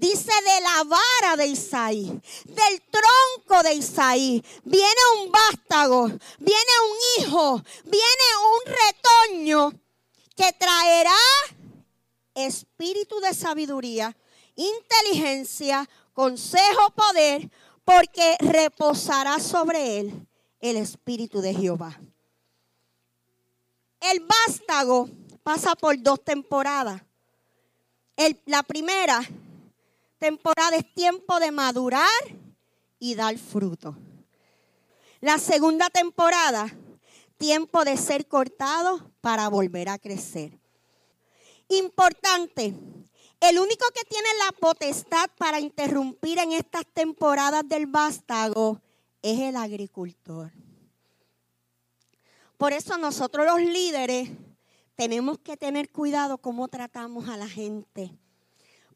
Dice 0.00 0.32
de 0.32 0.60
la 0.62 0.84
vara 0.84 1.36
de 1.36 1.46
Isaí, 1.46 2.06
del 2.46 2.82
tronco 2.90 3.62
de 3.62 3.74
Isaí, 3.74 4.42
viene 4.64 5.00
un 5.22 5.30
vástago, 5.30 6.06
viene 6.38 6.72
un 6.88 6.96
hijo, 7.18 7.62
viene 7.84 8.26
un 8.54 8.72
retoño 8.72 9.72
que 10.34 10.54
traerá 10.54 11.12
espíritu 12.34 13.20
de 13.20 13.34
sabiduría, 13.34 14.16
inteligencia, 14.56 15.86
consejo, 16.14 16.88
poder, 16.96 17.50
porque 17.84 18.38
reposará 18.40 19.38
sobre 19.38 19.98
él 19.98 20.26
el 20.60 20.78
Espíritu 20.78 21.42
de 21.42 21.52
Jehová. 21.52 22.00
El 24.00 24.20
vástago 24.20 25.10
pasa 25.42 25.76
por 25.76 26.00
dos 26.00 26.24
temporadas. 26.24 27.02
la 28.46 28.62
primera 28.62 29.28
temporada 30.20 30.76
es 30.76 30.94
tiempo 30.94 31.40
de 31.40 31.50
madurar 31.50 32.08
y 33.00 33.16
dar 33.16 33.36
fruto. 33.38 33.96
La 35.20 35.38
segunda 35.38 35.88
temporada, 35.90 36.70
tiempo 37.38 37.84
de 37.84 37.96
ser 37.96 38.28
cortado 38.28 39.10
para 39.20 39.48
volver 39.48 39.88
a 39.88 39.98
crecer. 39.98 40.58
Importante, 41.68 42.74
el 43.40 43.58
único 43.58 43.86
que 43.94 44.04
tiene 44.04 44.28
la 44.44 44.52
potestad 44.52 45.30
para 45.38 45.58
interrumpir 45.58 46.38
en 46.38 46.52
estas 46.52 46.84
temporadas 46.92 47.66
del 47.66 47.86
vástago 47.86 48.80
es 49.22 49.40
el 49.40 49.56
agricultor. 49.56 50.52
Por 52.58 52.74
eso 52.74 52.98
nosotros 52.98 53.46
los 53.46 53.60
líderes 53.62 54.30
tenemos 54.94 55.38
que 55.38 55.56
tener 55.56 55.90
cuidado 55.90 56.36
cómo 56.36 56.68
tratamos 56.68 57.30
a 57.30 57.38
la 57.38 57.48
gente. 57.48 58.12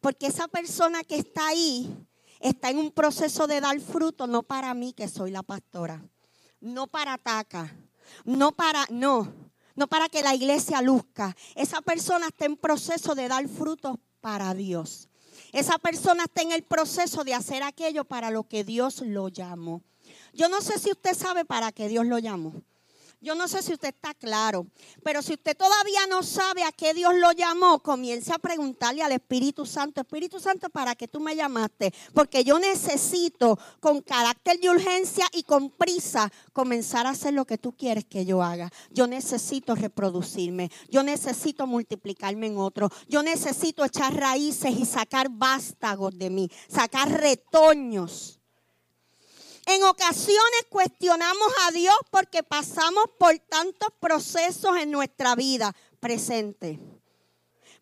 Porque 0.04 0.26
esa 0.26 0.48
persona 0.48 1.02
que 1.02 1.16
está 1.16 1.46
ahí 1.46 1.90
está 2.38 2.68
en 2.68 2.76
un 2.76 2.90
proceso 2.90 3.46
de 3.46 3.62
dar 3.62 3.80
fruto, 3.80 4.26
no 4.26 4.42
para 4.42 4.74
mí 4.74 4.92
que 4.92 5.08
soy 5.08 5.30
la 5.30 5.42
pastora, 5.42 6.04
no 6.60 6.88
para 6.88 7.14
ataca, 7.14 7.74
no 8.26 8.52
para, 8.52 8.84
no, 8.90 9.32
no 9.74 9.86
para 9.86 10.10
que 10.10 10.22
la 10.22 10.34
iglesia 10.34 10.82
luzca. 10.82 11.34
Esa 11.54 11.80
persona 11.80 12.26
está 12.26 12.44
en 12.44 12.58
proceso 12.58 13.14
de 13.14 13.28
dar 13.28 13.48
frutos 13.48 13.96
para 14.20 14.52
Dios. 14.52 15.08
Esa 15.54 15.78
persona 15.78 16.24
está 16.24 16.42
en 16.42 16.52
el 16.52 16.64
proceso 16.64 17.24
de 17.24 17.32
hacer 17.32 17.62
aquello 17.62 18.04
para 18.04 18.30
lo 18.30 18.46
que 18.46 18.62
Dios 18.62 19.00
lo 19.00 19.28
llamó. 19.28 19.82
Yo 20.34 20.50
no 20.50 20.60
sé 20.60 20.78
si 20.78 20.90
usted 20.90 21.14
sabe 21.14 21.46
para 21.46 21.72
qué 21.72 21.88
Dios 21.88 22.04
lo 22.04 22.18
llamó. 22.18 22.62
Yo 23.24 23.34
no 23.34 23.48
sé 23.48 23.62
si 23.62 23.72
usted 23.72 23.88
está 23.88 24.12
claro, 24.12 24.66
pero 25.02 25.22
si 25.22 25.32
usted 25.32 25.56
todavía 25.56 26.06
no 26.10 26.22
sabe 26.22 26.62
a 26.62 26.72
qué 26.72 26.92
Dios 26.92 27.14
lo 27.14 27.32
llamó, 27.32 27.82
comience 27.82 28.30
a 28.34 28.38
preguntarle 28.38 29.02
al 29.02 29.12
Espíritu 29.12 29.64
Santo, 29.64 30.02
Espíritu 30.02 30.38
Santo, 30.38 30.68
¿para 30.68 30.94
qué 30.94 31.08
tú 31.08 31.20
me 31.20 31.34
llamaste? 31.34 31.94
Porque 32.12 32.44
yo 32.44 32.58
necesito 32.58 33.58
con 33.80 34.02
carácter 34.02 34.60
de 34.60 34.68
urgencia 34.68 35.24
y 35.32 35.42
con 35.42 35.70
prisa 35.70 36.30
comenzar 36.52 37.06
a 37.06 37.10
hacer 37.10 37.32
lo 37.32 37.46
que 37.46 37.56
tú 37.56 37.72
quieres 37.72 38.04
que 38.04 38.26
yo 38.26 38.42
haga. 38.42 38.70
Yo 38.90 39.06
necesito 39.06 39.74
reproducirme, 39.74 40.70
yo 40.90 41.02
necesito 41.02 41.66
multiplicarme 41.66 42.48
en 42.48 42.58
otro, 42.58 42.90
yo 43.08 43.22
necesito 43.22 43.86
echar 43.86 44.14
raíces 44.14 44.78
y 44.78 44.84
sacar 44.84 45.30
vástagos 45.30 46.18
de 46.18 46.28
mí, 46.28 46.50
sacar 46.68 47.10
retoños. 47.10 48.38
En 49.66 49.82
ocasiones 49.84 50.66
cuestionamos 50.68 51.52
a 51.66 51.70
Dios 51.70 51.94
porque 52.10 52.42
pasamos 52.42 53.04
por 53.18 53.38
tantos 53.38 53.88
procesos 53.98 54.76
en 54.76 54.90
nuestra 54.90 55.34
vida 55.34 55.74
presente. 56.00 56.78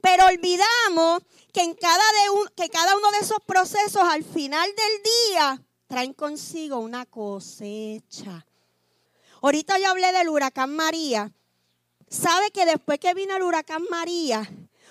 Pero 0.01 0.27
olvidamos 0.27 1.23
que, 1.53 1.62
en 1.62 1.75
cada, 1.75 1.97
de 1.97 2.53
que 2.57 2.69
cada 2.69 2.97
uno 2.97 3.11
de 3.12 3.19
esos 3.19 3.39
procesos 3.47 4.03
al 4.03 4.25
final 4.25 4.69
del 4.69 5.03
día 5.03 5.62
traen 5.87 6.12
consigo 6.12 6.79
una 6.79 7.05
cosecha. 7.07 8.47
Ahorita 9.43 9.79
yo 9.79 9.91
hablé 9.91 10.12
del 10.12 10.29
huracán 10.29 10.75
María. 10.75 11.33
¿Sabe 12.09 12.51
que 12.51 12.65
después 12.65 12.99
que 13.01 13.15
vino 13.15 13.35
el 13.37 13.43
huracán 13.43 13.83
María, 13.91 14.49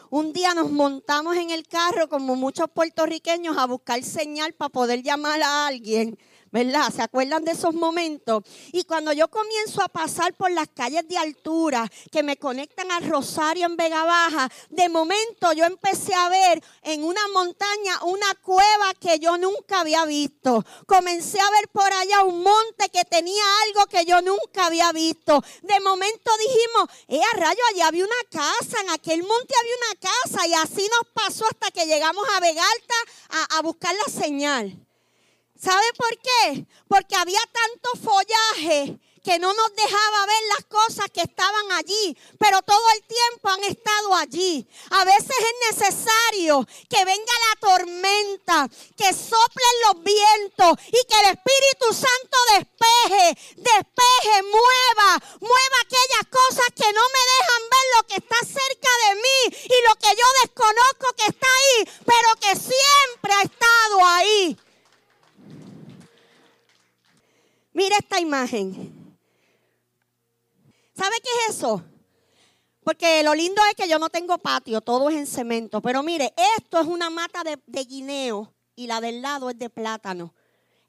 un 0.10 0.34
día 0.34 0.54
nos 0.54 0.72
montamos 0.72 1.38
en 1.38 1.52
el 1.52 1.68
carro 1.68 2.10
como 2.10 2.36
muchos 2.36 2.70
puertorriqueños 2.70 3.58
a 3.58 3.66
buscar 3.66 4.04
señal 4.04 4.54
para 4.54 4.70
poder 4.70 5.04
llamar 5.04 5.42
a 5.42 5.68
alguien? 5.68 6.18
¿Verdad? 6.52 6.94
¿Se 6.94 7.02
acuerdan 7.02 7.44
de 7.44 7.52
esos 7.52 7.74
momentos? 7.74 8.44
Y 8.72 8.84
cuando 8.84 9.14
yo 9.14 9.30
comienzo 9.30 9.82
a 9.82 9.88
pasar 9.88 10.34
por 10.34 10.52
las 10.52 10.68
calles 10.68 11.08
de 11.08 11.18
altura 11.18 11.90
que 12.12 12.24
me 12.24 12.38
conectan 12.38 12.92
al 12.92 13.08
Rosario 13.08 13.66
en 13.66 13.78
Vega 13.78 14.04
Baja, 14.04 14.52
de 14.70 14.90
momento 14.90 15.54
yo 15.54 15.66
empecé 15.66 16.14
a 16.14 16.30
ver 16.30 16.64
en 16.84 17.04
una 17.04 17.22
montaña 17.34 18.04
una 18.04 18.34
cueva 18.36 18.94
que 19.00 19.20
yo 19.20 19.38
nunca 19.38 19.80
había 19.80 20.06
visto. 20.06 20.66
Comencé 20.86 21.40
a 21.40 21.52
ver 21.52 21.70
por 21.70 21.92
allá 21.92 22.24
un 22.24 22.44
monte 22.44 22.90
que 22.90 23.06
tenía 23.06 23.44
algo 23.68 23.86
que 23.88 24.06
yo 24.06 24.22
nunca 24.22 24.66
había 24.66 24.92
visto. 24.92 25.44
De 25.62 25.80
momento 25.80 26.32
dijimos, 26.38 26.90
eh, 27.08 27.22
a 27.34 27.38
rayo, 27.38 27.60
allá 27.74 27.88
había 27.88 28.06
una 28.06 28.14
casa, 28.30 28.82
en 28.82 28.90
aquel 28.90 29.24
monte 29.24 29.54
había 29.60 29.74
una 29.76 30.12
casa 30.12 30.48
y 30.48 30.54
así 30.54 30.90
nos 30.90 31.12
pasó 31.14 31.46
hasta 31.46 31.72
que 31.72 31.86
llegamos 31.86 32.26
a 32.36 32.40
Vega 32.40 32.64
Alta 32.64 33.58
a 33.58 33.62
buscar 33.62 33.96
la 33.96 34.12
señal. 34.12 34.91
¿Sabe 35.62 35.94
por 35.96 36.10
qué? 36.18 36.66
Porque 36.88 37.16
había 37.16 37.42
tanto 37.54 37.90
follaje 38.04 38.98
que 39.24 39.38
no 39.38 39.54
nos 39.54 39.76
dejaba 39.76 40.26
ver 40.26 40.44
las 40.56 40.66
cosas 40.66 41.06
que 41.14 41.22
estaban 41.22 41.72
allí, 41.74 42.18
pero 42.40 42.64
todo 42.64 42.82
el 42.96 43.04
tiempo 43.04 43.50
han 43.50 43.64
estado 43.66 44.16
allí. 44.16 44.68
A 44.90 45.06
veces 45.06 45.30
es 45.30 45.78
necesario 45.78 46.68
que 46.90 47.06
venga 47.06 47.34
la 47.48 47.68
tormenta, 47.68 48.68
que 48.98 49.14
soplen 49.14 49.76
los 49.86 50.04
vientos 50.04 50.74
y 50.88 51.06
que 51.06 51.20
el 51.20 51.38
Espíritu 51.38 51.94
Santo 51.94 52.38
despeje, 52.58 53.38
despeje, 53.58 54.42
mueva, 54.42 55.22
mueva 55.40 55.78
aquellas 55.86 56.26
cosas 56.32 56.66
que 56.76 56.92
no 56.92 57.02
me 57.14 57.24
dejan 57.38 57.64
ver 57.70 57.86
lo 57.98 58.08
que 58.08 58.16
está 58.16 58.38
cerca 58.42 58.90
de 59.06 59.16
mí 59.16 59.58
y 59.66 59.88
lo 59.88 59.96
que 59.96 60.10
yo 60.10 60.26
desconozco 60.42 61.16
que 61.18 61.28
está 61.28 61.48
ahí, 61.48 61.90
pero 62.04 62.30
que 62.42 62.60
siempre 62.60 63.34
ha 63.34 63.42
estado 63.44 64.06
ahí. 64.08 64.58
Mira 67.74 67.96
esta 67.98 68.20
imagen. 68.20 69.18
¿Sabe 70.94 71.16
qué 71.24 71.30
es 71.48 71.56
eso? 71.58 71.84
Porque 72.84 73.24
lo 73.24 73.34
lindo 73.34 73.62
es 73.70 73.76
que 73.76 73.90
yo 73.90 74.00
no 74.00 74.10
tengo 74.10 74.38
patio, 74.40 74.82
todo 74.82 75.10
es 75.10 75.16
en 75.16 75.28
cemento. 75.28 75.82
Pero 75.82 76.04
mire, 76.04 76.34
esto 76.58 76.80
es 76.80 76.88
una 76.88 77.10
mata 77.10 77.44
de, 77.44 77.84
guineo 77.86 78.54
y 78.76 78.88
la 78.88 79.00
del 79.00 79.22
lado 79.22 79.50
es 79.50 79.58
de 79.58 79.70
plátano. 79.70 80.34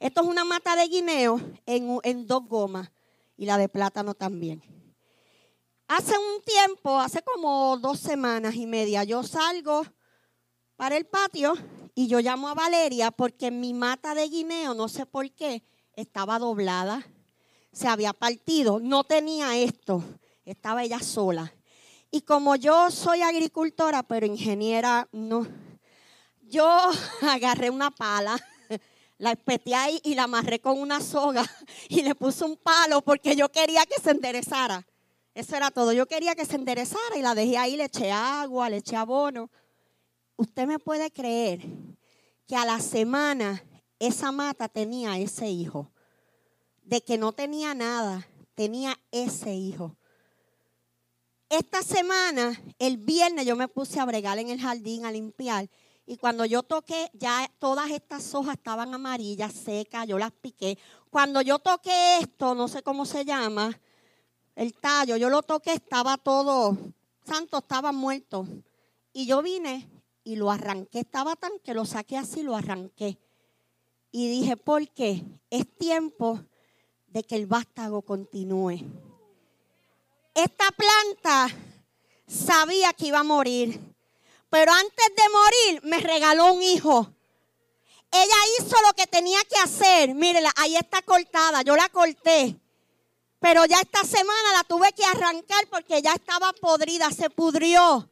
Esto 0.01 0.23
es 0.23 0.27
una 0.27 0.45
mata 0.45 0.75
de 0.75 0.89
guineo 0.89 1.41
en, 1.67 2.27
dos 2.27 2.49
gomas 2.49 2.91
y 3.37 3.47
la 3.47 3.59
de 3.59 3.69
plátano 3.69 4.15
también. 4.15 4.63
Hace 5.87 6.15
un 6.19 6.43
tiempo, 6.43 6.99
hace 6.99 7.23
como 7.23 7.77
dos 7.79 8.01
semanas 8.01 8.55
y 8.55 8.67
media, 8.67 9.05
yo 9.05 9.23
salgo 9.23 9.85
para 10.77 10.97
el 10.97 11.05
patio 11.05 11.53
y 11.95 12.09
yo 12.09 12.21
llamo 12.21 12.49
a 12.49 12.55
Valeria 12.55 13.11
porque 13.11 13.51
mi 13.51 13.75
mata 13.75 14.15
de 14.15 14.29
guineo, 14.29 14.73
no 14.75 14.89
sé 14.89 15.05
por 15.05 15.31
qué, 15.31 15.63
estaba 15.95 16.39
doblada, 16.39 17.07
se 17.73 17.89
había 17.89 18.13
partido, 18.13 18.81
no 18.81 19.05
tenía 19.05 19.57
esto, 19.57 20.03
estaba 20.45 20.85
ella 20.85 21.01
sola. 21.01 21.53
Y 22.11 22.23
como 22.23 22.57
yo 22.57 22.91
soy 22.91 23.23
agricultora, 23.23 24.03
pero 24.03 24.27
ingeniera, 24.27 25.09
no, 25.13 25.47
yo 26.43 26.69
agarré 27.23 27.71
una 27.71 27.91
pala, 27.91 28.39
la 29.19 29.33
espeté 29.33 29.75
ahí 29.75 30.01
y 30.05 30.15
la 30.15 30.25
amarré 30.25 30.61
con 30.61 30.79
una 30.79 31.01
soga 31.01 31.45
y 31.89 32.03
le 32.03 32.15
puse 32.15 32.45
un 32.45 32.57
palo 32.57 33.01
porque 33.01 33.35
yo 33.35 33.51
quería 33.51 33.85
que 33.87 34.01
se 34.01 34.11
enderezara. 34.11 34.87
Eso 35.35 35.57
era 35.57 35.71
todo. 35.71 35.95
Yo 35.95 36.07
quería 36.07 36.35
que 36.35 36.45
se 36.45 36.57
enderezara 36.57 37.17
y 37.17 37.23
la 37.23 37.35
dejé 37.35 37.57
ahí, 37.57 37.77
le 37.79 37.85
eché 37.85 38.13
agua, 38.13 38.69
le 38.69 38.79
eché 38.79 38.97
abono. 38.97 39.49
Usted 40.37 40.67
me 40.67 40.79
puede 40.79 41.11
creer 41.11 41.63
que 42.47 42.55
a 42.55 42.67
la 42.67 42.81
semana 42.81 43.63
esa 44.07 44.33
mata 44.33 44.69
tenía 44.69 45.17
ese 45.17 45.49
hijo. 45.49 45.93
De 46.83 47.03
que 47.03 47.17
no 47.19 47.33
tenía 47.33 47.73
nada, 47.73 48.27
tenía 48.57 48.99
ese 49.13 49.55
hijo. 49.55 49.97
Esta 51.49 51.83
semana, 51.83 52.61
el 52.81 52.97
viernes, 52.97 53.47
yo 53.47 53.55
me 53.55 53.69
puse 53.69 54.01
a 54.01 54.05
bregar 54.05 54.39
en 54.39 54.49
el 54.49 54.61
jardín, 54.61 55.05
a 55.05 55.13
limpiar. 55.13 55.71
Y 56.05 56.17
cuando 56.17 56.45
yo 56.45 56.65
toqué, 56.65 57.11
ya 57.13 57.49
todas 57.61 57.91
estas 57.93 58.35
hojas 58.35 58.57
estaban 58.57 58.93
amarillas, 58.93 59.53
secas, 59.53 60.09
yo 60.09 60.19
las 60.19 60.33
piqué. 60.33 60.77
Cuando 61.09 61.41
yo 61.41 61.61
toqué 61.61 62.19
esto, 62.19 62.57
no 62.57 62.67
sé 62.67 62.83
cómo 62.83 63.07
se 63.07 63.25
llama, 63.25 63.79
el 64.57 64.75
tallo, 64.75 65.17
yo 65.17 65.31
lo 65.31 65.43
toqué, 65.43 65.75
estaba 65.75 66.17
todo, 66.17 66.77
santo, 67.25 67.59
estaba 67.59 67.93
muerto. 67.93 68.49
Y 69.13 69.27
yo 69.27 69.43
vine 69.43 69.89
y 70.25 70.35
lo 70.35 70.51
arranqué, 70.51 70.99
estaba 70.99 71.37
tan 71.37 71.53
que 71.63 71.73
lo 71.73 71.85
saqué 71.85 72.17
así, 72.17 72.43
lo 72.43 72.57
arranqué. 72.57 73.17
Y 74.13 74.29
dije, 74.29 74.59
¿por 74.59 74.87
qué? 74.91 75.25
Es 75.49 75.67
tiempo 75.79 76.39
de 77.07 77.25
que 77.25 77.35
el 77.35 77.47
vástago 77.47 78.03
continúe. 78.03 78.79
Esta 80.35 80.71
planta 80.71 81.49
sabía 82.27 82.93
que 82.93 83.07
iba 83.07 83.21
a 83.21 83.25
morir, 83.25 83.81
pero 84.51 84.71
antes 84.71 85.07
de 85.17 85.23
morir 85.29 85.83
me 85.85 85.99
regaló 85.99 86.53
un 86.53 86.63
hijo. 86.63 87.11
Ella 88.11 88.35
hizo 88.59 88.77
lo 88.87 88.93
que 88.93 89.07
tenía 89.07 89.41
que 89.45 89.59
hacer. 89.59 90.15
Mírela, 90.15 90.53
ahí 90.57 90.77
está 90.77 91.01
cortada, 91.01 91.63
yo 91.63 91.75
la 91.75 91.89
corté. 91.89 92.55
Pero 93.41 93.65
ya 93.65 93.81
esta 93.81 94.05
semana 94.05 94.53
la 94.53 94.65
tuve 94.65 94.93
que 94.93 95.05
arrancar 95.07 95.67
porque 95.71 96.03
ya 96.03 96.13
estaba 96.13 96.53
podrida, 96.53 97.11
se 97.11 97.31
pudrió. 97.31 98.11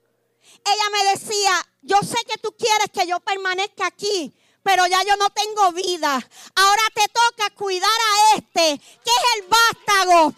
Ella 0.64 0.90
me 0.92 1.10
decía, 1.12 1.50
yo 1.82 1.98
sé 2.00 2.16
que 2.26 2.38
tú 2.38 2.52
quieres 2.52 2.88
que 2.90 3.06
yo 3.06 3.20
permanezca 3.20 3.86
aquí, 3.86 4.32
pero 4.62 4.86
ya 4.86 5.02
yo 5.04 5.16
no 5.16 5.30
tengo 5.30 5.72
vida. 5.72 6.12
Ahora 6.54 6.82
te 6.94 7.06
toca 7.08 7.50
cuidar 7.54 7.88
a 7.88 8.36
este, 8.36 8.78
que 8.78 9.10
es 9.10 9.24
el 9.36 9.48
vástago. 9.48 10.34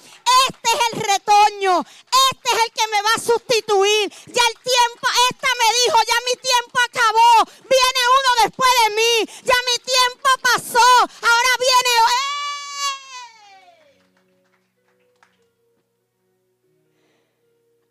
Este 0.48 0.68
es 0.72 0.80
el 0.92 1.00
retoño. 1.00 1.80
Este 1.80 2.48
es 2.54 2.64
el 2.64 2.72
que 2.72 2.86
me 2.88 3.02
va 3.02 3.10
a 3.16 3.20
sustituir. 3.20 4.12
Ya 4.26 4.42
el 4.42 4.54
tiempo, 4.54 5.06
esta 5.30 5.48
me 5.58 5.68
dijo, 5.84 5.98
ya 6.06 6.18
mi 6.26 6.34
tiempo 6.40 6.78
acabó. 6.88 7.50
Viene 7.68 8.00
uno 8.18 8.44
después 8.44 8.70
de 8.84 8.94
mí. 8.94 9.32
Ya 9.42 9.54
mi 9.66 9.84
tiempo 9.84 10.28
pasó. 10.42 11.00
Ahora 11.00 11.50
viene... 11.58 11.92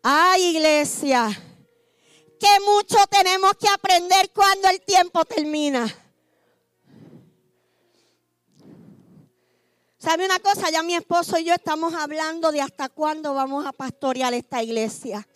Ay, 0.04 0.56
iglesia, 0.56 1.28
que 2.40 2.60
mucho 2.66 2.96
tenemos 3.08 3.52
que 3.56 3.68
aprender 3.68 4.32
cuando 4.32 4.68
el 4.68 4.80
tiempo 4.80 5.24
termina. 5.24 6.01
¿Sabe 10.02 10.24
una 10.26 10.40
cosa? 10.40 10.68
Ya 10.68 10.82
mi 10.82 10.96
esposo 10.96 11.38
y 11.38 11.44
yo 11.44 11.54
estamos 11.54 11.94
hablando 11.94 12.50
de 12.50 12.60
hasta 12.60 12.88
cuándo 12.88 13.34
vamos 13.34 13.64
a 13.64 13.72
pastorear 13.72 14.34
esta 14.34 14.60
iglesia. 14.60 15.28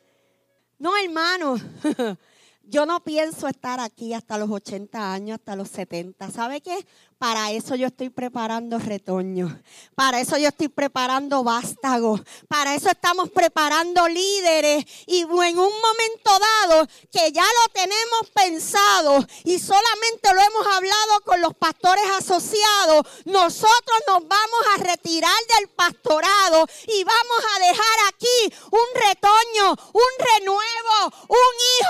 No, 0.80 0.90
hermano. 0.96 1.54
Yo 2.64 2.84
no 2.84 2.98
pienso 3.04 3.46
estar 3.46 3.78
aquí 3.78 4.12
hasta 4.12 4.36
los 4.36 4.50
80 4.50 5.12
años, 5.12 5.38
hasta 5.38 5.54
los 5.54 5.68
70. 5.68 6.32
¿Sabe 6.32 6.60
qué? 6.60 6.76
Para 7.18 7.50
eso 7.50 7.74
yo 7.76 7.86
estoy 7.86 8.10
preparando 8.10 8.78
retoño. 8.78 9.62
Para 9.94 10.20
eso 10.20 10.36
yo 10.36 10.48
estoy 10.48 10.68
preparando 10.68 11.42
vástagos. 11.42 12.20
Para 12.46 12.74
eso 12.74 12.90
estamos 12.90 13.30
preparando 13.30 14.06
líderes. 14.06 14.84
Y 15.06 15.20
en 15.20 15.58
un 15.58 15.72
momento 15.80 16.30
dado 16.38 16.86
que 17.10 17.32
ya 17.32 17.42
lo 17.42 17.72
tenemos 17.72 18.30
pensado 18.34 19.26
y 19.44 19.58
solamente 19.58 20.34
lo 20.34 20.40
hemos 20.42 20.66
hablado 20.76 21.20
con 21.24 21.40
los 21.40 21.54
pastores 21.54 22.04
asociados, 22.18 23.06
nosotros 23.24 23.98
nos 24.08 24.28
vamos 24.28 24.60
a 24.74 24.82
retirar 24.82 25.32
del 25.58 25.68
pastorado 25.70 26.66
y 26.86 27.02
vamos 27.02 27.38
a 27.54 27.58
dejar 27.60 27.96
aquí 28.08 28.54
un 28.70 29.00
retoño, 29.08 29.70
un 29.94 30.26
renuevo, 30.34 31.16
un 31.28 31.54
hijo 31.80 31.85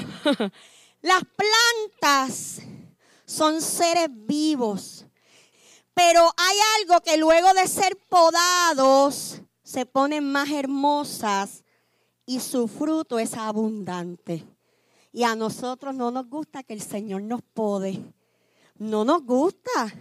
las 1.02 1.22
plantas 2.00 2.62
son 3.24 3.60
seres 3.60 4.08
vivos, 4.10 5.06
pero 5.94 6.20
hay 6.36 6.56
algo 6.80 7.00
que 7.00 7.16
luego 7.16 7.52
de 7.54 7.66
ser 7.66 7.96
podados 8.08 9.40
se 9.62 9.86
ponen 9.86 10.30
más 10.30 10.50
hermosas 10.50 11.64
y 12.26 12.40
su 12.40 12.68
fruto 12.68 13.18
es 13.18 13.34
abundante. 13.34 14.44
Y 15.12 15.24
a 15.24 15.34
nosotros 15.34 15.94
no 15.94 16.10
nos 16.10 16.28
gusta 16.28 16.62
que 16.62 16.72
el 16.72 16.80
Señor 16.80 17.22
nos 17.22 17.42
pode. 17.42 18.02
No 18.78 19.04
nos 19.04 19.22
gusta. 19.24 19.94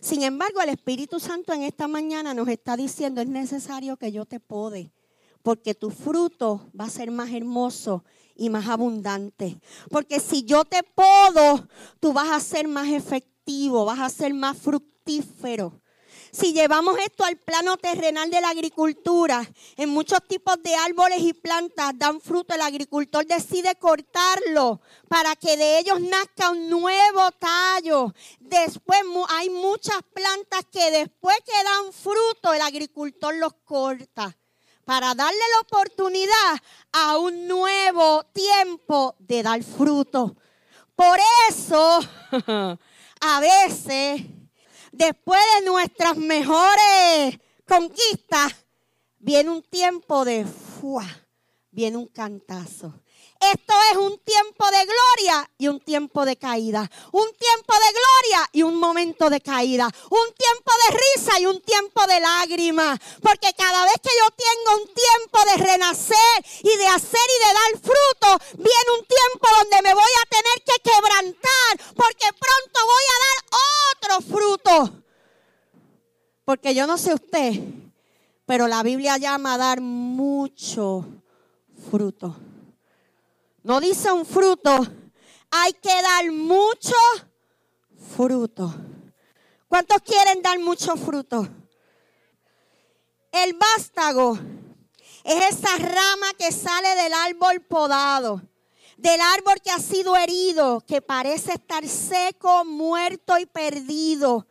Sin 0.00 0.22
embargo, 0.22 0.60
el 0.60 0.70
Espíritu 0.70 1.20
Santo 1.20 1.52
en 1.52 1.62
esta 1.62 1.88
mañana 1.88 2.34
nos 2.34 2.48
está 2.48 2.76
diciendo, 2.76 3.20
es 3.20 3.28
necesario 3.28 3.96
que 3.96 4.12
yo 4.12 4.26
te 4.26 4.40
pode, 4.40 4.92
porque 5.42 5.74
tu 5.74 5.90
fruto 5.90 6.68
va 6.78 6.84
a 6.86 6.90
ser 6.90 7.10
más 7.10 7.30
hermoso 7.32 8.04
y 8.36 8.50
más 8.50 8.68
abundante. 8.68 9.58
Porque 9.90 10.20
si 10.20 10.44
yo 10.44 10.64
te 10.64 10.82
podo, 10.82 11.68
tú 12.00 12.12
vas 12.12 12.30
a 12.30 12.40
ser 12.40 12.68
más 12.68 12.88
efectivo, 12.88 13.84
vas 13.84 14.00
a 14.00 14.08
ser 14.08 14.34
más 14.34 14.56
fructífero. 14.56 15.80
Si 16.32 16.52
llevamos 16.52 16.98
esto 16.98 17.24
al 17.24 17.38
plano 17.38 17.78
terrenal 17.78 18.30
de 18.30 18.42
la 18.42 18.50
agricultura, 18.50 19.48
en 19.76 19.88
muchos 19.88 20.18
tipos 20.28 20.62
de 20.62 20.74
árboles 20.74 21.20
y 21.20 21.32
plantas 21.32 21.92
dan 21.96 22.20
fruto, 22.20 22.54
el 22.54 22.60
agricultor 22.60 23.24
decide 23.24 23.74
cortarlo 23.76 24.82
para 25.08 25.34
que 25.36 25.56
de 25.56 25.78
ellos 25.78 25.98
nazca 26.00 26.50
un 26.50 26.68
nuevo 26.68 27.30
tallo. 27.38 28.12
Después 28.38 29.00
hay 29.30 29.48
muchas 29.48 30.02
plantas 30.12 30.66
que 30.70 30.90
después 30.90 31.36
que 31.44 31.64
dan 31.64 31.92
fruto, 31.92 32.52
el 32.52 32.60
agricultor 32.60 33.34
los 33.36 33.54
corta 33.64 34.36
para 34.86 35.14
darle 35.16 35.40
la 35.52 35.60
oportunidad 35.62 36.62
a 36.92 37.18
un 37.18 37.48
nuevo 37.48 38.22
tiempo 38.32 39.16
de 39.18 39.42
dar 39.42 39.62
fruto. 39.62 40.36
Por 40.94 41.18
eso, 41.50 42.00
a 43.20 43.40
veces, 43.40 44.22
después 44.92 45.40
de 45.58 45.66
nuestras 45.66 46.16
mejores 46.16 47.38
conquistas, 47.68 48.64
viene 49.18 49.50
un 49.50 49.62
tiempo 49.62 50.24
de 50.24 50.46
fuá, 50.46 51.04
viene 51.76 51.98
un 51.98 52.06
cantazo. 52.06 52.90
Esto 53.38 53.74
es 53.92 53.98
un 53.98 54.18
tiempo 54.20 54.64
de 54.70 54.86
gloria 54.86 55.50
y 55.58 55.68
un 55.68 55.78
tiempo 55.78 56.24
de 56.24 56.36
caída. 56.36 56.90
Un 57.12 57.28
tiempo 57.34 57.74
de 57.74 57.92
gloria 57.98 58.48
y 58.52 58.62
un 58.62 58.76
momento 58.76 59.28
de 59.28 59.42
caída. 59.42 59.84
Un 59.84 60.26
tiempo 60.32 60.72
de 60.82 60.96
risa 60.96 61.38
y 61.38 61.44
un 61.44 61.60
tiempo 61.60 62.00
de 62.06 62.18
lágrimas. 62.18 62.98
Porque 63.20 63.52
cada 63.52 63.84
vez 63.84 63.96
que 64.02 64.08
yo 64.18 64.26
tengo 64.30 64.80
un 64.80 64.86
tiempo 64.86 65.38
de 65.50 65.70
renacer 65.70 66.36
y 66.62 66.78
de 66.78 66.86
hacer 66.86 67.26
y 67.36 67.44
de 67.44 67.52
dar 67.60 67.72
fruto, 67.82 68.44
viene 68.54 68.90
un 68.98 69.04
tiempo 69.04 69.46
donde 69.60 69.82
me 69.82 69.92
voy 69.92 70.12
a 70.22 70.28
tener 70.30 70.58
que 70.64 70.90
quebrantar. 70.90 71.94
Porque 71.94 72.26
pronto 72.40 72.80
voy 72.86 73.06
a 73.12 73.18
dar 73.26 73.38
otro 73.92 74.34
fruto. 74.34 75.02
Porque 76.46 76.74
yo 76.74 76.86
no 76.86 76.96
sé 76.96 77.12
usted, 77.12 77.52
pero 78.46 78.66
la 78.66 78.82
Biblia 78.82 79.18
llama 79.18 79.54
a 79.54 79.58
dar 79.58 79.82
mucho 79.82 81.04
fruto. 81.90 82.36
No 83.62 83.80
dice 83.80 84.12
un 84.12 84.24
fruto, 84.24 84.86
hay 85.50 85.72
que 85.72 86.02
dar 86.02 86.30
mucho 86.30 86.94
fruto. 88.16 88.74
¿Cuántos 89.68 90.00
quieren 90.02 90.42
dar 90.42 90.58
mucho 90.58 90.96
fruto? 90.96 91.48
El 93.32 93.54
vástago 93.54 94.38
es 95.24 95.56
esa 95.56 95.76
rama 95.76 96.32
que 96.38 96.52
sale 96.52 96.94
del 97.02 97.12
árbol 97.12 97.60
podado, 97.62 98.40
del 98.96 99.20
árbol 99.20 99.60
que 99.62 99.70
ha 99.70 99.78
sido 99.78 100.16
herido, 100.16 100.80
que 100.86 101.02
parece 101.02 101.54
estar 101.54 101.86
seco, 101.86 102.64
muerto 102.64 103.38
y 103.38 103.46
perdido, 103.46 104.46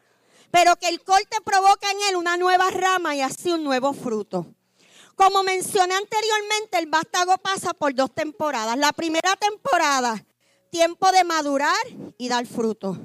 pero 0.51 0.75
que 0.75 0.89
el 0.89 1.01
corte 1.03 1.37
provoca 1.43 1.89
en 1.91 1.97
él 2.09 2.15
una 2.17 2.37
nueva 2.37 2.69
rama 2.69 3.15
y 3.15 3.21
así 3.21 3.51
un 3.51 3.63
nuevo 3.63 3.93
fruto. 3.93 4.54
Como 5.15 5.43
mencioné 5.43 5.95
anteriormente, 5.95 6.77
el 6.77 6.87
vástago 6.87 7.37
pasa 7.37 7.73
por 7.73 7.93
dos 7.95 8.13
temporadas. 8.13 8.77
La 8.77 8.91
primera 8.91 9.35
temporada, 9.37 10.25
tiempo 10.69 11.11
de 11.11 11.23
madurar 11.23 11.85
y 12.17 12.27
dar 12.27 12.45
fruto. 12.45 12.97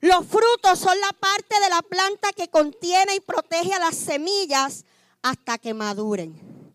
Los 0.00 0.26
frutos 0.26 0.78
son 0.78 0.98
la 1.00 1.12
parte 1.12 1.58
de 1.60 1.68
la 1.70 1.80
planta 1.80 2.32
que 2.32 2.48
contiene 2.48 3.14
y 3.14 3.20
protege 3.20 3.72
a 3.72 3.78
las 3.78 3.94
semillas 3.94 4.84
hasta 5.22 5.56
que 5.58 5.72
maduren. 5.72 6.74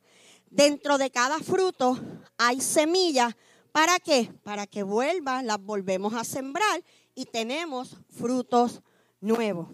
Dentro 0.50 0.98
de 0.98 1.12
cada 1.12 1.40
fruto 1.40 2.00
hay 2.38 2.62
semillas. 2.62 3.36
¿Para 3.72 4.00
qué? 4.00 4.32
Para 4.44 4.66
que 4.66 4.82
vuelvan, 4.84 5.46
las 5.46 5.62
volvemos 5.62 6.14
a 6.14 6.24
sembrar 6.24 6.84
y 7.14 7.26
tenemos 7.26 7.98
frutos 8.10 8.82
nuevos. 9.20 9.68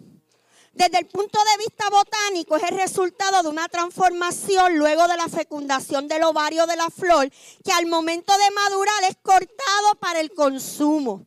Desde 0.76 0.98
el 0.98 1.06
punto 1.06 1.38
de 1.38 1.64
vista 1.64 1.88
botánico 1.88 2.54
es 2.56 2.62
el 2.64 2.76
resultado 2.76 3.42
de 3.42 3.48
una 3.48 3.66
transformación 3.66 4.76
luego 4.76 5.08
de 5.08 5.16
la 5.16 5.26
fecundación 5.26 6.06
del 6.06 6.24
ovario 6.24 6.66
de 6.66 6.76
la 6.76 6.90
flor 6.90 7.30
que 7.64 7.72
al 7.72 7.86
momento 7.86 8.34
de 8.36 8.54
madurar 8.54 9.04
es 9.08 9.16
cortado 9.22 9.94
para 9.98 10.20
el 10.20 10.34
consumo. 10.34 11.26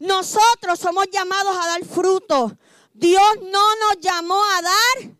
Nosotros 0.00 0.80
somos 0.80 1.06
llamados 1.12 1.56
a 1.56 1.66
dar 1.68 1.84
fruto. 1.84 2.58
Dios 2.92 3.22
no 3.42 3.76
nos 3.76 4.00
llamó 4.00 4.34
a 4.34 4.62
dar 4.62 5.12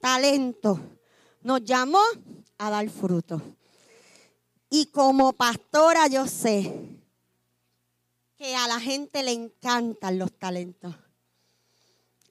talento, 0.00 0.80
nos 1.42 1.62
llamó 1.62 2.00
a 2.56 2.70
dar 2.70 2.88
fruto. 2.88 3.42
Y 4.70 4.86
como 4.86 5.34
pastora 5.34 6.06
yo 6.06 6.26
sé 6.26 6.72
que 8.38 8.56
a 8.56 8.66
la 8.66 8.80
gente 8.80 9.22
le 9.22 9.32
encantan 9.32 10.18
los 10.18 10.32
talentos 10.32 10.94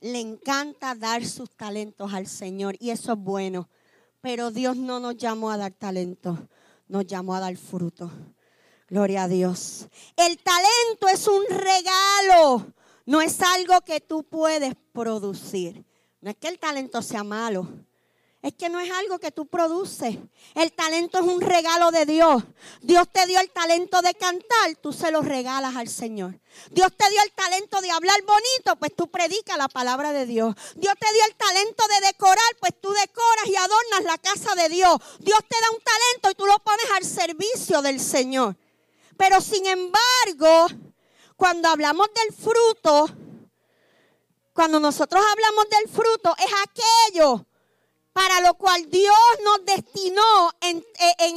le 0.02 0.20
encanta 0.20 0.96
dar 0.96 1.26
sus 1.26 1.50
talentos 1.52 2.14
al 2.14 2.28
Señor 2.28 2.76
y 2.80 2.90
eso 2.92 3.14
es 3.14 3.20
bueno. 3.20 3.70
Pero 4.22 4.52
Dios 4.52 4.76
no 4.78 5.00
nos 5.00 5.18
llamó 5.18 5.52
a 5.52 5.58
dar 5.58 5.72
talentos, 5.72 6.40
nos 6.88 7.06
llamó 7.06 7.36
a 7.36 7.40
dar 7.40 7.56
fruto. 7.58 8.12
Gloria 8.88 9.24
a 9.24 9.28
Dios. 9.28 9.88
El 10.16 10.38
talento 10.38 11.08
es 11.12 11.28
un 11.28 11.44
regalo, 11.50 12.74
no 13.06 13.22
es 13.22 13.42
algo 13.42 13.82
que 13.82 14.00
tú 14.00 14.24
puedes 14.24 14.74
producir. 14.92 15.86
No 16.22 16.30
es 16.32 16.38
que 16.38 16.48
el 16.48 16.58
talento 16.58 17.02
sea 17.02 17.24
malo, 17.24 17.68
es 18.46 18.54
que 18.54 18.70
no 18.70 18.80
es 18.80 18.92
algo 18.92 19.18
que 19.18 19.32
tú 19.32 19.48
produces. 19.48 20.18
El 20.54 20.72
talento 20.72 21.18
es 21.18 21.26
un 21.26 21.42
regalo 21.42 21.90
de 21.90 22.06
Dios. 22.06 22.44
Dios 22.80 23.08
te 23.12 23.26
dio 23.26 23.40
el 23.40 23.50
talento 23.50 24.04
de 24.04 24.14
cantar, 24.14 24.76
tú 24.84 24.94
se 24.94 25.10
lo 25.10 25.24
regalas 25.24 25.76
al 25.76 25.88
Señor. 25.88 26.40
Dios 26.70 26.92
te 26.96 27.10
dio 27.10 27.20
el 27.24 27.32
talento 27.32 27.82
de 27.82 27.90
hablar 27.90 28.22
bonito, 28.22 28.76
pues 28.76 28.96
tú 28.96 29.08
predicas 29.08 29.58
la 29.58 29.68
palabra 29.68 30.14
de 30.14 30.28
Dios. 30.28 30.54
Dios 30.76 30.94
te 31.00 31.12
dio 31.12 31.24
el 31.28 31.36
talento 31.36 31.86
de 31.88 32.06
decorar, 32.06 32.56
pues 32.60 32.80
tú 32.80 32.92
decoras 32.92 33.48
y 33.48 33.56
adornas 33.56 34.04
la 34.04 34.18
casa 34.20 34.54
de 34.54 34.70
Dios. 34.70 34.96
Dios 35.22 35.40
te 35.50 35.58
da 35.60 35.72
un 35.72 35.82
talento 35.82 36.30
y 36.30 36.36
tú 36.36 36.46
lo 36.46 36.60
pones 36.60 36.86
al 36.98 37.04
servicio 37.04 37.82
del 37.82 38.00
Señor. 38.00 38.56
Pero 39.18 39.42
sin 39.42 39.66
embargo, 39.66 40.68
cuando 41.36 41.68
hablamos 41.68 42.10
del 42.14 42.32
fruto, 42.32 43.08
cuando 44.54 44.80
nosotros 44.80 45.26
hablamos 45.32 45.66
del 45.68 45.90
fruto, 45.90 46.36
es 46.38 46.52
aquello 46.64 47.48
para 48.16 48.40
lo 48.40 48.54
cual 48.54 48.90
Dios 48.90 49.14
nos 49.44 49.66
destinó 49.66 50.50
en, 50.62 50.82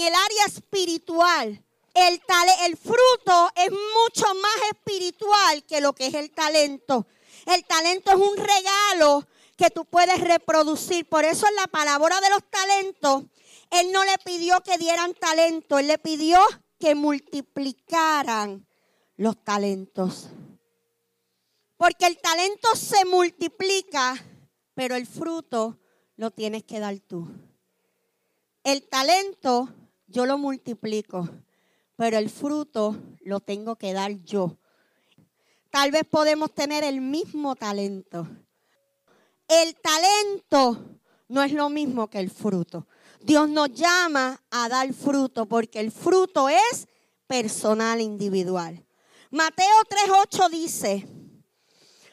el 0.00 0.14
área 0.14 0.44
espiritual. 0.46 1.60
El, 1.92 2.22
el 2.66 2.76
fruto 2.76 3.50
es 3.56 3.68
mucho 3.72 4.32
más 4.36 4.70
espiritual 4.72 5.64
que 5.64 5.80
lo 5.80 5.92
que 5.92 6.06
es 6.06 6.14
el 6.14 6.30
talento. 6.30 7.08
El 7.46 7.64
talento 7.64 8.12
es 8.12 8.16
un 8.16 8.36
regalo 8.36 9.26
que 9.56 9.70
tú 9.70 9.86
puedes 9.86 10.20
reproducir. 10.20 11.08
Por 11.08 11.24
eso 11.24 11.48
en 11.48 11.56
la 11.56 11.66
palabra 11.66 12.20
de 12.20 12.30
los 12.30 12.48
talentos 12.48 13.24
Él 13.72 13.90
no 13.90 14.04
le 14.04 14.16
pidió 14.18 14.60
que 14.60 14.78
dieran 14.78 15.14
talento, 15.14 15.80
Él 15.80 15.88
le 15.88 15.98
pidió 15.98 16.38
que 16.78 16.94
multiplicaran 16.94 18.64
los 19.16 19.42
talentos. 19.42 20.28
Porque 21.76 22.06
el 22.06 22.18
talento 22.18 22.68
se 22.76 23.04
multiplica, 23.04 24.14
pero 24.74 24.94
el 24.94 25.08
fruto 25.08 25.80
lo 26.18 26.32
tienes 26.32 26.64
que 26.64 26.80
dar 26.80 26.98
tú. 26.98 27.26
El 28.64 28.82
talento 28.82 29.68
yo 30.08 30.26
lo 30.26 30.36
multiplico, 30.36 31.28
pero 31.96 32.18
el 32.18 32.28
fruto 32.28 32.96
lo 33.22 33.40
tengo 33.40 33.76
que 33.76 33.92
dar 33.94 34.12
yo. 34.24 34.58
Tal 35.70 35.92
vez 35.92 36.02
podemos 36.04 36.52
tener 36.52 36.82
el 36.82 37.00
mismo 37.00 37.54
talento. 37.54 38.26
El 39.46 39.76
talento 39.76 40.98
no 41.28 41.42
es 41.42 41.52
lo 41.52 41.70
mismo 41.70 42.10
que 42.10 42.18
el 42.18 42.30
fruto. 42.30 42.88
Dios 43.20 43.48
nos 43.48 43.72
llama 43.72 44.42
a 44.50 44.68
dar 44.68 44.92
fruto 44.92 45.46
porque 45.46 45.78
el 45.78 45.92
fruto 45.92 46.48
es 46.48 46.88
personal, 47.28 48.00
individual. 48.00 48.84
Mateo 49.30 49.84
3:8 49.88 50.50
dice, 50.50 51.06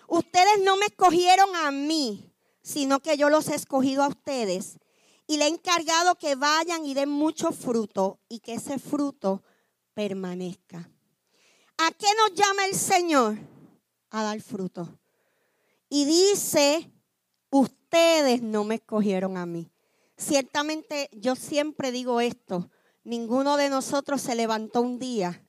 ustedes 0.08 0.62
no 0.64 0.78
me 0.78 0.86
escogieron 0.86 1.56
a 1.56 1.72
mí, 1.72 2.32
sino 2.66 3.00
que 3.00 3.16
yo 3.16 3.30
los 3.30 3.48
he 3.50 3.56
escogido 3.56 4.02
a 4.02 4.08
ustedes 4.08 4.80
y 5.28 5.38
le 5.38 5.46
he 5.46 5.50
encargado 5.50 6.16
que 6.16 6.34
vayan 6.34 6.84
y 6.84 6.96
den 6.96 7.10
mucho 7.10 7.52
fruto 7.52 8.20
y 8.28 8.40
que 8.40 8.56
ese 8.56 8.80
fruto 8.80 9.44
permanezca. 9.94 10.90
¿A 11.78 11.92
qué 11.92 12.08
nos 12.18 12.34
llama 12.34 12.66
el 12.66 12.74
Señor? 12.74 13.38
A 14.10 14.24
dar 14.24 14.42
fruto. 14.42 15.00
Y 15.90 16.06
dice, 16.06 16.92
ustedes 17.52 18.42
no 18.42 18.64
me 18.64 18.76
escogieron 18.76 19.38
a 19.38 19.46
mí. 19.46 19.70
Ciertamente 20.18 21.10
yo 21.12 21.36
siempre 21.36 21.92
digo 21.92 22.20
esto, 22.20 22.72
ninguno 23.04 23.58
de 23.58 23.70
nosotros 23.70 24.22
se 24.22 24.34
levantó 24.34 24.82
un 24.82 24.98
día 24.98 25.45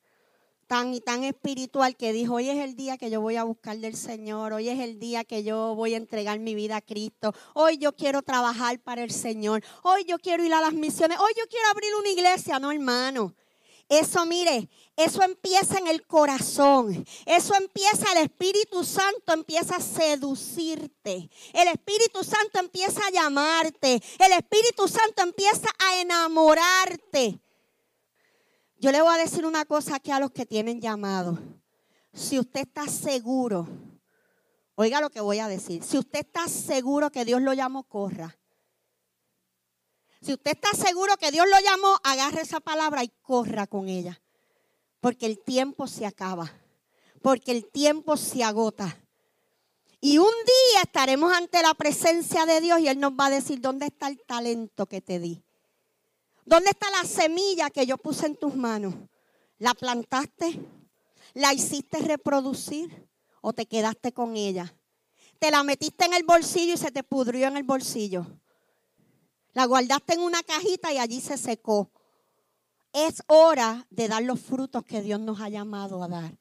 tan 0.67 0.95
y 0.95 1.01
tan 1.01 1.25
espiritual 1.25 1.97
que 1.97 2.13
dijo, 2.13 2.35
hoy 2.35 2.51
es 2.51 2.59
el 2.59 2.77
día 2.77 2.99
que 2.99 3.11
yo 3.11 3.21
voy 3.21 3.37
a 3.37 3.45
buscar 3.45 3.79
del 3.79 3.97
Señor, 3.97 4.53
hoy 4.53 4.69
es 4.69 4.81
el 4.81 4.99
día 4.99 5.25
que 5.25 5.45
yo 5.45 5.75
voy 5.75 5.95
a 5.95 5.97
entregar 5.97 6.39
mi 6.39 6.55
vida 6.55 6.77
a 6.77 6.81
Cristo, 6.81 7.33
hoy 7.55 7.79
yo 7.79 7.95
quiero 7.95 8.23
trabajar 8.23 8.81
para 8.81 9.03
el 9.03 9.11
Señor, 9.11 9.63
hoy 9.83 10.05
yo 10.05 10.19
quiero 10.19 10.45
ir 10.45 10.55
a 10.55 10.61
las 10.61 10.73
misiones, 10.73 11.19
hoy 11.19 11.33
yo 11.39 11.45
quiero 11.49 11.69
abrir 11.69 11.91
una 11.99 12.09
iglesia, 12.09 12.59
no 12.59 12.73
hermano. 12.73 13.35
Eso, 13.89 14.27
mire, 14.27 14.69
eso 14.97 15.23
empieza 15.23 15.79
en 15.79 15.87
el 15.87 16.05
corazón. 16.07 17.07
Eso 17.25 17.55
empieza, 17.55 18.11
el 18.13 18.25
Espíritu 18.25 18.85
Santo 18.85 19.33
empieza 19.33 19.77
a 19.77 19.81
seducirte. 19.81 21.31
El 21.53 21.69
Espíritu 21.69 22.25
Santo 22.25 22.59
empieza 22.59 23.01
a 23.07 23.11
llamarte. 23.11 24.03
El 24.19 24.33
Espíritu 24.33 24.89
Santo 24.89 25.23
empieza 25.23 25.69
a 25.79 26.01
enamorarte. 26.01 27.41
Yo 28.79 28.93
le 28.93 29.01
voy 29.01 29.15
a 29.15 29.19
decir 29.19 29.47
una 29.47 29.65
cosa 29.65 29.97
aquí 29.97 30.11
a 30.11 30.21
los 30.21 30.31
que 30.33 30.45
tienen 30.45 30.81
llamado. 30.81 31.39
Si 32.13 32.39
usted 32.39 32.61
está 32.61 32.87
seguro, 32.87 33.67
oiga 34.75 35.01
lo 35.01 35.11
que 35.11 35.21
voy 35.21 35.39
a 35.39 35.49
decir. 35.49 35.83
Si 35.83 35.99
usted 35.99 36.21
está 36.21 36.47
seguro 36.49 37.11
que 37.11 37.25
Dios 37.25 37.41
lo 37.41 37.55
llamó, 37.55 37.85
corra. 37.85 38.39
Si 40.21 40.33
usted 40.33 40.53
está 40.53 40.71
seguro 40.73 41.17
que 41.17 41.31
Dios 41.31 41.47
lo 41.49 41.59
llamó, 41.61 41.99
agarre 42.03 42.43
esa 42.43 42.61
palabra 42.61 43.05
y 43.05 43.09
corra 43.23 43.67
con 43.67 43.89
ella. 43.89 44.21
Porque 45.01 45.27
el 45.27 45.39
tiempo 45.39 45.87
se 45.87 46.05
acaba. 46.05 46.53
Porque 47.23 47.53
el 47.53 47.71
tiempo 47.71 48.17
se 48.17 48.45
agota. 48.45 48.99
Y 50.01 50.19
un 50.19 50.27
día 50.27 50.83
estaremos 50.83 51.33
ante 51.33 51.63
la 51.63 51.75
presencia 51.75 52.45
de 52.45 52.61
Dios 52.61 52.81
y 52.81 52.89
Él 52.89 53.01
nos 53.01 53.13
va 53.13 53.27
a 53.27 53.31
decir, 53.31 53.61
¿dónde 53.61 53.87
está 53.87 54.09
el 54.09 54.21
talento 54.27 54.87
que 54.87 55.01
te 55.01 55.19
di? 55.19 55.46
¿Dónde 56.47 56.71
está 56.71 56.89
la 56.91 57.03
semilla 57.03 57.71
que 57.71 57.85
yo 57.87 57.99
puse 57.99 58.27
en 58.27 58.37
tus 58.37 58.55
manos? 58.55 58.95
¿La 59.59 59.75
plantaste? 59.75 60.57
¿La 61.35 61.53
hiciste 61.53 61.99
reproducir? 61.99 63.09
¿O 63.41 63.53
te 63.53 63.67
quedaste 63.67 64.13
con 64.13 64.37
ella? 64.37 64.73
¿Te 65.41 65.51
la 65.51 65.65
metiste 65.65 66.05
en 66.05 66.15
el 66.15 66.23
bolsillo 66.23 66.75
y 66.75 66.79
se 66.79 66.93
te 66.93 67.03
pudrió 67.03 67.49
en 67.49 67.57
el 67.57 67.65
bolsillo? 67.65 68.27
¿La 69.55 69.65
guardaste 69.65 70.15
en 70.15 70.21
una 70.21 70.41
cajita 70.45 70.93
y 70.93 70.99
allí 70.99 71.21
se 71.21 71.37
secó? 71.37 71.91
Es 72.93 73.25
hora 73.27 73.85
de 73.91 74.07
dar 74.07 74.23
los 74.23 74.41
frutos 74.41 74.85
que 74.85 75.03
Dios 75.03 75.19
nos 75.19 75.41
ha 75.41 75.49
llamado 75.49 76.01
a 76.03 76.09
dar. 76.09 76.39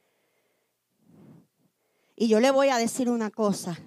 Y 2.15 2.27
yo 2.27 2.39
le 2.39 2.51
voy 2.51 2.69
a 2.69 2.77
decir 2.77 3.09
una 3.09 3.31
cosa. 3.31 3.77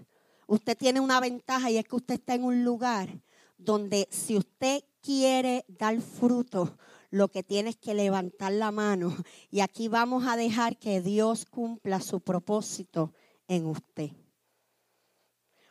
Usted 0.48 0.76
tiene 0.76 0.98
una 0.98 1.20
ventaja 1.20 1.70
y 1.70 1.78
es 1.78 1.85
que 1.87 1.96
usted 1.96 2.14
está 2.14 2.35
en 2.35 2.42
un 2.42 2.64
lugar 2.64 3.09
donde 3.57 4.09
si 4.11 4.37
usted 4.37 4.83
quiere 5.02 5.64
dar 5.68 6.00
fruto, 6.00 6.76
lo 7.11 7.28
que 7.28 7.42
tiene 7.42 7.70
es 7.70 7.76
que 7.76 7.94
levantar 7.94 8.52
la 8.52 8.70
mano. 8.70 9.16
Y 9.50 9.61
aquí 9.61 9.88
vamos 9.88 10.26
a 10.26 10.37
dejar 10.37 10.78
que 10.78 11.00
Dios 11.00 11.44
cumpla 11.46 12.00
su 12.00 12.20
propósito 12.20 13.12
en 13.46 13.66
usted. 13.66 14.11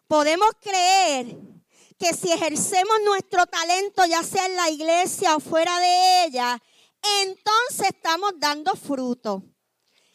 Podemos 0.07 0.49
creer 0.61 1.37
que 1.97 2.13
si 2.13 2.31
ejercemos 2.31 2.97
nuestro 3.03 3.45
talento, 3.47 4.05
ya 4.05 4.23
sea 4.23 4.45
en 4.45 4.55
la 4.55 4.69
iglesia 4.69 5.35
o 5.35 5.39
fuera 5.39 5.79
de 5.79 6.25
ella, 6.25 6.61
entonces 7.21 7.87
estamos 7.89 8.31
dando 8.37 8.73
fruto. 8.75 9.43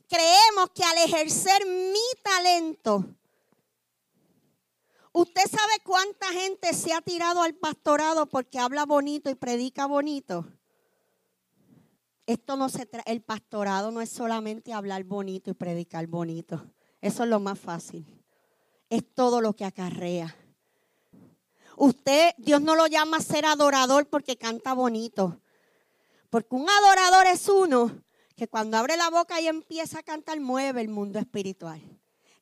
Creemos 0.08 0.70
que 0.74 0.84
al 0.84 0.98
ejercer 0.98 1.66
mi 1.66 2.22
talento, 2.22 3.04
¿Usted 5.12 5.42
sabe 5.42 5.72
cuánta 5.84 6.26
gente 6.28 6.72
se 6.72 6.94
ha 6.94 7.02
tirado 7.02 7.42
al 7.42 7.54
pastorado 7.54 8.26
porque 8.26 8.58
habla 8.58 8.86
bonito 8.86 9.28
y 9.28 9.34
predica 9.34 9.86
bonito? 9.86 10.46
Esto 12.26 12.56
no 12.56 12.70
se 12.70 12.88
el 13.04 13.20
pastorado 13.20 13.90
no 13.90 14.00
es 14.00 14.08
solamente 14.08 14.72
hablar 14.72 15.04
bonito 15.04 15.50
y 15.50 15.54
predicar 15.54 16.06
bonito. 16.06 16.64
Eso 17.02 17.24
es 17.24 17.28
lo 17.28 17.40
más 17.40 17.58
fácil. 17.58 18.06
Es 18.88 19.02
todo 19.14 19.42
lo 19.42 19.54
que 19.54 19.66
acarrea. 19.66 20.34
Usted, 21.76 22.32
Dios 22.38 22.62
no 22.62 22.74
lo 22.74 22.86
llama 22.86 23.18
a 23.18 23.22
ser 23.22 23.44
adorador 23.44 24.08
porque 24.08 24.38
canta 24.38 24.72
bonito. 24.72 25.40
Porque 26.30 26.54
un 26.54 26.70
adorador 26.70 27.26
es 27.26 27.48
uno 27.48 28.02
que 28.34 28.48
cuando 28.48 28.78
abre 28.78 28.96
la 28.96 29.10
boca 29.10 29.40
y 29.40 29.48
empieza 29.48 29.98
a 29.98 30.02
cantar 30.02 30.40
mueve 30.40 30.80
el 30.80 30.88
mundo 30.88 31.18
espiritual. 31.18 31.82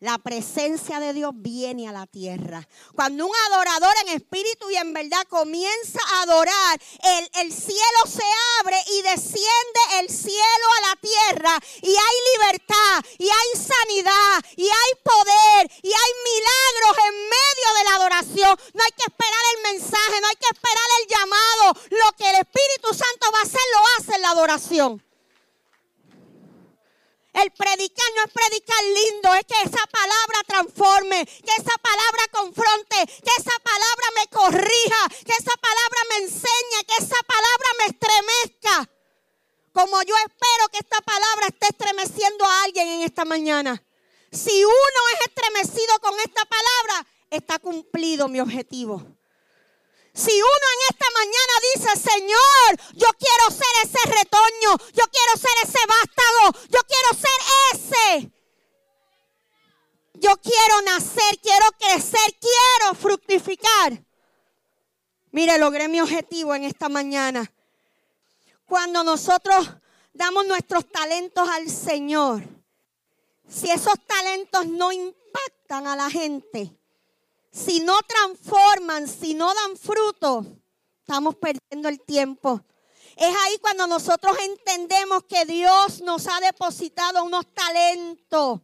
La 0.01 0.17
presencia 0.17 0.99
de 0.99 1.13
Dios 1.13 1.33
viene 1.35 1.87
a 1.87 1.93
la 1.93 2.07
tierra. 2.07 2.67
Cuando 2.95 3.27
un 3.27 3.33
adorador 3.51 3.93
en 4.07 4.17
espíritu 4.17 4.71
y 4.71 4.77
en 4.77 4.95
verdad 4.95 5.27
comienza 5.29 5.99
a 6.15 6.23
adorar, 6.23 6.81
el, 7.05 7.31
el, 7.35 7.53
cielo 7.53 8.01
se 8.07 8.25
abre 8.61 8.83
y 8.95 9.03
desciende 9.03 9.81
el 10.01 10.09
cielo 10.09 10.67
a 10.79 10.89
la 10.89 10.97
tierra. 10.97 11.59
Y 11.83 11.91
hay 11.91 12.17
libertad, 12.33 13.05
y 13.19 13.29
hay 13.29 13.61
sanidad, 13.61 14.43
y 14.57 14.65
hay 14.65 14.93
poder, 15.05 15.71
y 15.83 15.93
hay 15.93 16.13
milagros 16.25 17.07
en 17.07 17.15
medio 17.21 17.69
de 17.77 17.85
la 17.85 17.97
adoración. 17.97 18.59
No 18.73 18.83
hay 18.83 18.93
que 18.93 19.05
esperar 19.07 19.45
el 19.55 19.63
mensaje, 19.75 20.21
no 20.23 20.29
hay 20.29 20.37
que 20.37 20.49
esperar 20.51 20.89
el 20.99 21.09
llamado. 21.09 21.75
Lo 21.91 22.17
que 22.17 22.31
el 22.31 22.37
Espíritu 22.37 22.89
Santo 22.89 23.31
va 23.35 23.41
a 23.41 23.43
hacer, 23.43 23.61
lo 23.75 23.83
hace 23.99 24.17
en 24.17 24.23
la 24.23 24.31
adoración. 24.31 25.10
El 27.33 27.51
predicar 27.53 28.07
no 28.17 28.25
es 28.25 28.33
predicar 28.33 28.85
lindo, 28.85 29.35
es 29.35 29.47
que 29.47 29.63
esa 29.63 29.87
palabra 29.87 30.39
transforme, 30.47 31.25
que 31.25 31.53
esa 31.53 31.77
palabra 31.79 32.23
confronte, 32.33 33.07
que 33.07 33.31
esa 33.39 33.57
palabra 33.63 34.07
me 34.17 34.27
corrija, 34.29 35.09
que 35.25 35.33
esa 35.33 35.57
palabra 35.57 36.01
me 36.11 36.25
enseñe, 36.25 36.85
que 36.89 37.05
esa 37.05 37.21
palabra 37.27 37.69
me 37.79 37.85
estremezca. 37.87 38.91
Como 39.73 40.03
yo 40.03 40.15
espero 40.17 40.69
que 40.73 40.79
esta 40.79 41.01
palabra 41.03 41.47
esté 41.47 41.69
estremeciendo 41.69 42.45
a 42.45 42.63
alguien 42.65 42.89
en 42.89 43.03
esta 43.03 43.25
mañana. 43.25 43.81
Si 44.33 44.65
uno 44.65 45.01
es 45.15 45.27
estremecido 45.29 45.99
con 46.01 46.19
esta 46.21 46.45
palabra, 46.45 47.07
está 47.31 47.59
cumplido 47.61 48.29
mi 48.29 48.41
objetivo. 48.41 49.20
Si 50.13 50.33
uno 50.33 50.67
en 50.75 50.95
esta 50.95 51.07
mañana 51.15 51.55
dice, 51.75 52.11
Señor, 52.11 52.95
yo 52.95 53.09
quiero 53.19 53.51
ser 53.51 53.75
ese 53.85 54.11
retoño, 54.11 54.93
yo 54.93 55.05
quiero 55.11 55.37
ser 55.37 55.53
ese 55.63 55.79
vástago, 55.87 56.69
yo 56.69 56.81
quiero 56.87 57.15
ser 57.15 57.41
ese. 57.73 58.33
Yo 60.15 60.37
quiero 60.37 60.83
nacer, 60.83 61.39
quiero 61.41 61.67
crecer, 61.79 62.37
quiero 62.41 62.95
fructificar. 62.95 64.05
Mire, 65.31 65.59
logré 65.59 65.89
mi 65.89 66.01
objetivo 66.01 66.55
en 66.55 66.65
esta 66.65 66.89
mañana. 66.89 67.51
Cuando 68.67 69.05
nosotros 69.05 69.71
damos 70.13 70.45
nuestros 70.47 70.91
talentos 70.91 71.49
al 71.49 71.71
Señor, 71.71 72.43
si 73.49 73.71
esos 73.71 73.95
talentos 74.07 74.67
no 74.67 74.93
impactan 74.93 75.87
a 75.87 75.97
la 75.97 76.11
gente, 76.11 76.80
si 77.51 77.81
no 77.81 77.99
transforman, 78.03 79.09
si 79.09 79.35
no 79.35 79.53
dan 79.55 79.77
fruto, 79.77 80.47
estamos 81.01 81.37
perdiendo 81.37 81.89
el 81.89 82.01
tiempo. 82.01 82.61
Es 83.17 83.35
ahí 83.45 83.59
cuando 83.61 83.87
nosotros 83.87 84.37
entendemos 84.41 85.25
que 85.25 85.45
Dios 85.45 86.01
nos 86.01 86.27
ha 86.27 86.41
depositado 86.41 87.25
unos 87.25 87.45
talentos. 87.53 88.61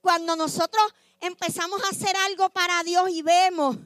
Cuando 0.00 0.34
nosotros 0.36 0.82
empezamos 1.20 1.82
a 1.84 1.88
hacer 1.90 2.16
algo 2.26 2.48
para 2.50 2.82
Dios 2.82 3.10
y 3.10 3.22
vemos, 3.22 3.76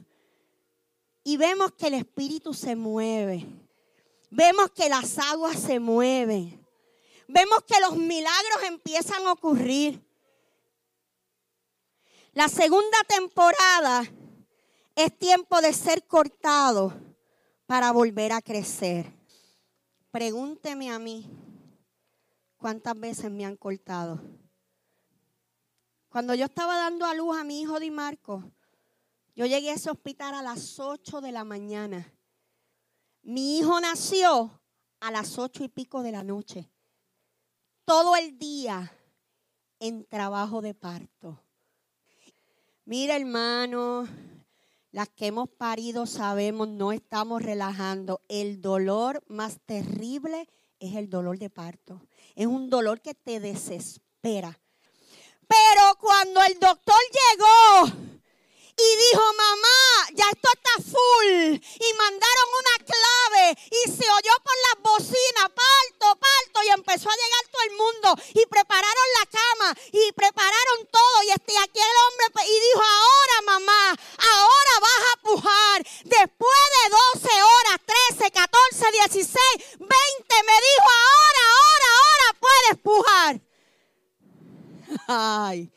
y 1.23 1.37
vemos 1.37 1.71
que 1.73 1.87
el 1.87 1.95
Espíritu 1.95 2.53
se 2.53 2.75
mueve. 2.75 3.45
Vemos 4.29 4.71
que 4.71 4.89
las 4.89 5.19
aguas 5.19 5.59
se 5.59 5.79
mueven. 5.79 6.65
Vemos 7.27 7.59
que 7.67 7.79
los 7.79 7.95
milagros 7.95 8.63
empiezan 8.65 9.25
a 9.27 9.31
ocurrir. 9.33 10.01
La 12.33 12.49
segunda 12.49 12.97
temporada 13.07 14.03
es 14.95 15.17
tiempo 15.19 15.61
de 15.61 15.71
ser 15.71 16.07
cortado 16.07 16.91
para 17.67 17.91
volver 17.91 18.31
a 18.31 18.41
crecer. 18.41 19.05
Pregúnteme 20.09 20.89
a 20.89 20.97
mí 20.97 21.29
cuántas 22.57 22.99
veces 22.99 23.29
me 23.29 23.45
han 23.45 23.55
cortado. 23.55 24.19
Cuando 26.09 26.33
yo 26.33 26.45
estaba 26.45 26.75
dando 26.75 27.05
a 27.05 27.13
luz 27.13 27.37
a 27.37 27.43
mi 27.43 27.61
hijo 27.61 27.79
Di 27.79 27.91
Marco, 27.91 28.43
yo 29.35 29.45
llegué 29.45 29.69
a 29.69 29.75
ese 29.75 29.91
hospital 29.91 30.33
a 30.33 30.41
las 30.41 30.79
8 30.79 31.21
de 31.21 31.31
la 31.31 31.43
mañana. 31.43 32.11
Mi 33.21 33.59
hijo 33.59 33.79
nació 33.79 34.59
a 35.01 35.11
las 35.11 35.37
ocho 35.37 35.63
y 35.63 35.67
pico 35.67 36.01
de 36.01 36.11
la 36.11 36.23
noche. 36.23 36.71
Todo 37.85 38.15
el 38.15 38.39
día 38.39 38.91
en 39.79 40.05
trabajo 40.05 40.61
de 40.61 40.73
parto. 40.73 41.42
Mira, 42.85 43.15
hermano, 43.15 44.05
las 44.91 45.07
que 45.07 45.27
hemos 45.27 45.47
parido 45.47 46.05
sabemos, 46.05 46.67
no 46.67 46.91
estamos 46.91 47.41
relajando. 47.41 48.21
El 48.27 48.59
dolor 48.59 49.23
más 49.27 49.61
terrible 49.65 50.49
es 50.79 50.95
el 50.95 51.09
dolor 51.09 51.39
de 51.39 51.49
parto. 51.49 52.01
Es 52.35 52.45
un 52.45 52.69
dolor 52.69 52.99
que 52.99 53.15
te 53.15 53.39
desespera. 53.39 54.59
Pero 55.47 55.95
cuando 55.97 56.41
el 56.43 56.59
doctor 56.59 56.95
llegó 57.13 58.19
y 58.75 58.89
dijo, 58.97 59.23
mamá, 59.33 60.09
ya 60.13 60.25
esto 60.31 60.49
está 60.53 60.73
full. 60.81 61.53
Y 61.61 61.93
mandaron 61.93 62.47
una 62.59 62.75
clave 62.85 63.45
y 63.69 63.91
se 63.91 64.09
oyó 64.09 64.33
por 64.43 64.57
las 64.65 64.77
bocinas, 64.81 65.49
parto, 65.53 66.19
parto, 66.19 66.63
y 66.65 66.69
empezó 66.69 67.09
a 67.09 67.13
llegar 67.13 67.43
todo 67.51 67.63
el 67.63 67.75
mundo. 67.77 68.07
Y 68.33 68.45
prepararon 68.47 69.07
la 69.19 69.25
cama 69.29 69.77
y 69.91 70.11
prepararon 70.13 70.87
todo. 70.91 71.23
Y 71.27 71.29
este, 71.29 71.53
aquí 71.59 71.79
el 71.79 71.97
hombre 72.03 72.45
y 72.45 72.55
dijo, 72.59 72.81
ahora 72.81 73.37
mamá, 73.45 73.95
ahora 74.17 74.73
vas 74.81 75.03
a 75.13 75.21
pujar. 75.21 75.83
Después 76.03 76.63
de 76.81 76.89
12 77.21 77.29
horas, 77.29 77.77
13, 78.09 78.31
14, 78.31 78.91
16, 78.91 79.37
20, 79.79 79.89
me 80.45 80.57
dijo, 80.67 80.89
ahora, 81.05 81.43
ahora, 81.53 81.87
ahora 82.01 82.27
puedes 82.41 82.75
pujar. 82.81 83.41
Ay. 85.07 85.71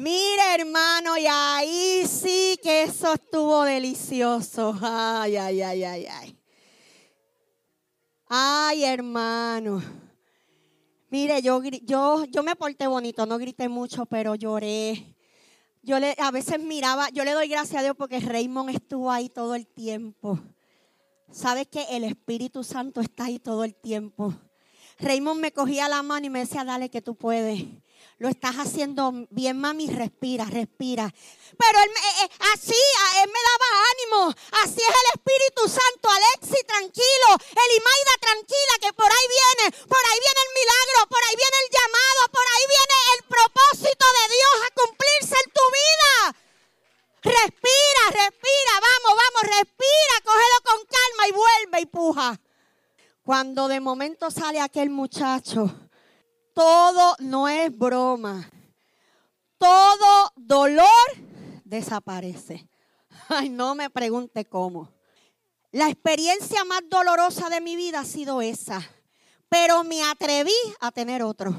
Mire, 0.00 0.54
hermano, 0.54 1.18
y 1.18 1.26
ahí 1.28 2.06
sí 2.06 2.58
que 2.62 2.84
eso 2.84 3.12
estuvo 3.12 3.64
delicioso. 3.64 4.74
Ay, 4.80 5.36
ay, 5.36 5.60
ay, 5.60 5.84
ay, 5.84 6.06
ay. 6.06 6.38
Ay, 8.26 8.84
hermano. 8.84 9.82
Mire, 11.10 11.42
yo, 11.42 11.62
yo, 11.62 12.24
yo 12.24 12.42
me 12.42 12.56
porté 12.56 12.86
bonito, 12.86 13.26
no 13.26 13.36
grité 13.36 13.68
mucho, 13.68 14.06
pero 14.06 14.34
lloré. 14.36 15.18
Yo 15.82 15.98
le, 15.98 16.16
a 16.16 16.30
veces 16.30 16.58
miraba, 16.58 17.10
yo 17.10 17.22
le 17.22 17.32
doy 17.32 17.48
gracias 17.48 17.80
a 17.80 17.82
Dios 17.82 17.94
porque 17.94 18.20
Raymond 18.20 18.70
estuvo 18.70 19.10
ahí 19.10 19.28
todo 19.28 19.54
el 19.54 19.66
tiempo. 19.66 20.40
¿Sabes 21.30 21.66
que 21.66 21.84
el 21.90 22.04
Espíritu 22.04 22.64
Santo 22.64 23.02
está 23.02 23.26
ahí 23.26 23.38
todo 23.38 23.64
el 23.64 23.74
tiempo? 23.74 24.32
Raymond 24.98 25.42
me 25.42 25.52
cogía 25.52 25.90
la 25.90 26.02
mano 26.02 26.24
y 26.24 26.30
me 26.30 26.38
decía, 26.38 26.64
dale 26.64 26.88
que 26.88 27.02
tú 27.02 27.16
puedes 27.16 27.66
lo 28.20 28.28
estás 28.28 28.56
haciendo 28.56 29.12
bien, 29.30 29.58
mami, 29.58 29.88
respira, 29.88 30.44
respira. 30.44 31.08
Pero 31.56 31.76
él, 31.80 31.90
eh, 31.90 32.24
eh, 32.24 32.30
así, 32.52 32.76
él 33.22 33.28
me 33.32 33.42
daba 33.48 33.68
ánimo. 33.92 34.20
Así 34.60 34.76
es 34.76 34.92
el 34.92 35.08
Espíritu 35.16 35.64
Santo. 35.64 36.04
Alexi, 36.04 36.60
tranquilo. 36.68 37.28
Elimaida, 37.48 38.14
tranquila, 38.20 38.74
que 38.80 38.92
por 38.92 39.08
ahí 39.08 39.26
viene, 39.32 39.64
por 39.88 40.04
ahí 40.04 40.18
viene 40.20 40.40
el 40.44 40.52
milagro, 40.52 41.00
por 41.08 41.22
ahí 41.24 41.36
viene 41.40 41.58
el 41.64 41.68
llamado, 41.72 42.22
por 42.28 42.44
ahí 42.44 42.64
viene 42.76 42.96
el 43.16 43.20
propósito 43.24 44.04
de 44.04 44.24
Dios 44.36 44.56
a 44.64 44.70
cumplirse 44.76 45.36
en 45.40 45.48
tu 45.56 45.64
vida. 45.80 46.12
Respira, 47.24 48.02
respira, 48.20 48.72
vamos, 48.84 49.12
vamos, 49.16 49.42
respira, 49.48 50.14
cógelo 50.28 50.58
con 50.68 50.78
calma 50.92 51.22
y 51.24 51.32
vuelve 51.32 51.80
y 51.80 51.86
puja. 51.86 52.28
Cuando 53.24 53.68
de 53.68 53.80
momento 53.80 54.30
sale 54.30 54.60
aquel 54.60 54.90
muchacho 54.90 55.89
todo 56.60 57.16
no 57.20 57.48
es 57.48 57.74
broma. 57.74 58.50
Todo 59.56 60.30
dolor 60.36 60.84
desaparece. 61.64 62.68
Ay, 63.30 63.48
no 63.48 63.74
me 63.74 63.88
pregunte 63.88 64.44
cómo. 64.44 64.92
La 65.72 65.88
experiencia 65.88 66.62
más 66.64 66.82
dolorosa 66.90 67.48
de 67.48 67.62
mi 67.62 67.76
vida 67.76 68.00
ha 68.00 68.04
sido 68.04 68.42
esa. 68.42 68.86
Pero 69.48 69.84
me 69.84 70.02
atreví 70.02 70.52
a 70.80 70.92
tener 70.92 71.22
otro. 71.22 71.50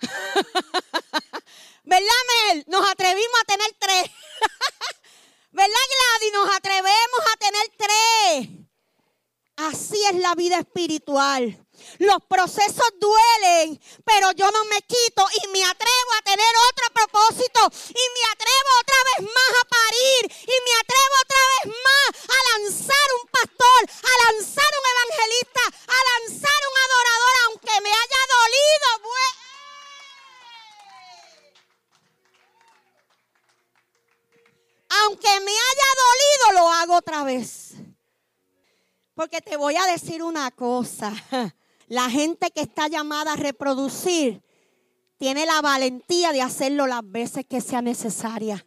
¿Verdad, 1.84 2.08
Mel? 2.48 2.64
Nos 2.66 2.90
atrevimos 2.90 3.40
a 3.42 3.44
tener 3.44 3.70
tres. 3.78 4.02
¿Verdad, 5.52 5.74
Gladys? 5.92 6.32
Nos 6.32 6.56
atrevemos 6.56 7.20
a 7.32 7.36
tener 7.36 7.70
tres. 7.76 8.48
Así 9.54 10.02
es 10.10 10.16
la 10.16 10.34
vida 10.34 10.58
espiritual. 10.58 11.56
Los 11.98 12.18
procesos 12.28 12.90
duelen, 12.98 13.80
pero 14.04 14.32
yo 14.32 14.50
no 14.50 14.64
me 14.64 14.80
quito 14.82 15.24
y 15.42 15.48
me 15.48 15.64
atrevo 15.64 16.10
a 16.18 16.22
tener 16.22 16.52
otro 16.70 16.86
propósito 16.92 17.60
y 17.88 18.04
me 18.14 18.22
atrevo 18.32 18.70
otra 18.80 19.00
vez 19.08 19.20
más 19.32 19.52
a 19.60 19.64
parir 19.68 20.22
y 20.30 20.56
me 20.66 20.72
atrevo 20.80 21.14
otra 21.24 21.42
vez 21.52 21.64
más 21.86 22.10
a 22.28 22.38
lanzar 22.50 23.08
un 23.20 23.26
pastor, 23.30 23.80
a 23.88 24.12
lanzar 24.24 24.70
un 24.80 24.86
evangelista, 24.94 25.62
a 25.88 25.98
lanzar 26.10 26.60
un 26.70 26.76
adorador, 26.86 27.34
aunque 27.46 27.74
me 27.82 27.90
haya 27.90 28.20
dolido. 28.28 28.90
Aunque 34.90 35.28
me 35.28 35.52
haya 35.52 35.88
dolido, 36.04 36.60
lo 36.60 36.72
hago 36.72 36.96
otra 36.96 37.22
vez. 37.22 37.74
Porque 39.14 39.40
te 39.40 39.56
voy 39.56 39.76
a 39.76 39.86
decir 39.86 40.22
una 40.22 40.50
cosa. 40.50 41.12
La 41.90 42.08
gente 42.08 42.52
que 42.52 42.60
está 42.60 42.86
llamada 42.86 43.32
a 43.32 43.36
reproducir 43.36 44.44
tiene 45.18 45.44
la 45.44 45.60
valentía 45.60 46.30
de 46.30 46.40
hacerlo 46.40 46.86
las 46.86 47.02
veces 47.02 47.44
que 47.44 47.60
sea 47.60 47.82
necesaria. 47.82 48.64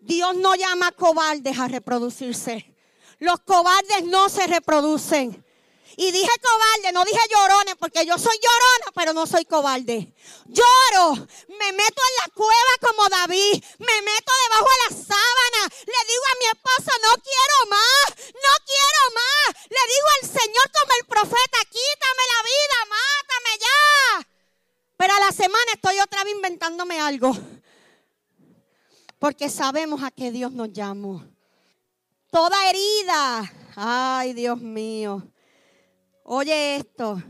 Dios 0.00 0.34
no 0.36 0.54
llama 0.54 0.88
a 0.88 0.92
cobardes 0.92 1.58
a 1.58 1.68
reproducirse. 1.68 2.74
Los 3.18 3.38
cobardes 3.40 4.04
no 4.06 4.30
se 4.30 4.46
reproducen. 4.46 5.44
Y 5.96 6.10
dije 6.10 6.30
cobarde, 6.40 6.92
no 6.92 7.04
dije 7.04 7.20
llorones, 7.30 7.76
porque 7.76 8.06
yo 8.06 8.16
soy 8.16 8.36
llorona, 8.36 8.92
pero 8.94 9.12
no 9.12 9.26
soy 9.26 9.44
cobarde. 9.44 10.14
Lloro, 10.46 11.14
me 11.48 11.72
meto 11.72 12.02
en 12.08 12.16
la 12.20 12.28
cueva 12.34 12.74
como 12.80 13.08
David, 13.08 13.62
me 13.78 14.02
meto 14.02 14.32
debajo 14.48 14.68
de 14.70 14.78
la 14.88 15.02
sábana. 15.04 15.74
Le 15.84 16.00
digo 16.08 16.24
a 16.30 16.38
mi 16.38 16.46
esposo, 16.46 16.90
no 17.02 17.22
quiero 17.22 17.56
más, 17.68 18.06
no 18.34 18.52
quiero 18.64 19.02
más. 19.14 19.64
Le 19.68 19.82
digo 19.92 20.08
al 20.22 20.40
Señor 20.40 20.70
como 20.72 20.92
el 20.98 21.06
profeta, 21.06 21.58
quítame 21.70 22.24
la 22.32 22.42
vida, 22.42 22.78
mátame 22.88 23.58
ya. 23.60 24.28
Pero 24.96 25.14
a 25.14 25.20
la 25.20 25.32
semana 25.32 25.72
estoy 25.74 26.00
otra 26.00 26.24
vez 26.24 26.34
inventándome 26.34 27.00
algo. 27.00 27.36
Porque 29.18 29.50
sabemos 29.50 30.02
a 30.02 30.10
qué 30.10 30.30
Dios 30.30 30.52
nos 30.52 30.72
llamó. 30.72 31.24
Toda 32.30 32.70
herida, 32.70 33.52
ay 33.76 34.32
Dios 34.32 34.58
mío 34.58 35.22
Oye 36.24 36.76
esto. 36.76 37.22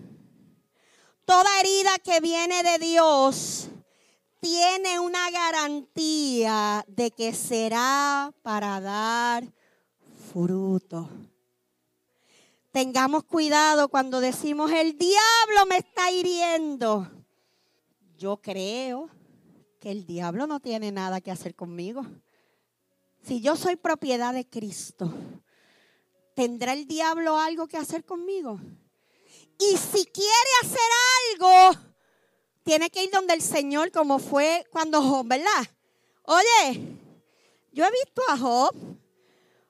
Toda 1.25 1.61
herida 1.61 1.99
que 2.05 2.21
viene 2.21 2.63
de 2.63 2.79
Dios 2.79 3.69
tiene 4.41 5.01
una 5.01 5.31
garantía 5.31 6.85
de 6.89 7.11
que 7.11 7.33
será 7.33 8.35
para 8.43 8.81
dar 8.81 9.45
fruto. 10.33 11.09
Tengamos 12.73 13.25
cuidado 13.25 13.89
cuando 13.89 14.21
decimos 14.21 14.73
el 14.73 14.99
diablo 14.99 15.67
me 15.69 15.77
está 15.77 16.11
hiriendo. 16.11 17.09
Yo 18.19 18.39
creo 18.39 19.09
que 19.79 19.91
el 19.91 20.07
diablo 20.07 20.47
no 20.47 20.61
tiene 20.61 20.91
nada 20.91 21.21
que 21.21 21.31
hacer 21.31 21.55
conmigo. 21.55 22.05
Si 23.23 23.41
yo 23.41 23.57
soy 23.57 23.77
propiedad 23.77 24.35
de 24.35 24.49
Cristo, 24.49 25.13
¿tendrá 26.43 26.73
el 26.73 26.89
diablo 26.89 27.39
algo 27.39 27.69
que 27.69 27.77
hacer 27.77 28.05
conmigo? 28.05 28.59
Y 29.61 29.77
si 29.77 30.05
quiere 30.07 30.51
hacer 30.61 30.91
algo, 31.31 31.81
tiene 32.65 32.91
que 32.91 33.05
ir 33.05 33.13
donde 33.13 33.35
el 33.35 33.43
Señor, 33.43 33.93
como 33.93 34.19
fue 34.19 34.67
cuando 34.73 35.01
Job, 35.01 35.25
¿verdad? 35.25 35.65
Oye, 36.25 36.99
yo 37.71 37.85
he 37.85 37.91
visto 37.93 38.23
a 38.27 38.37
Job. 38.37 38.75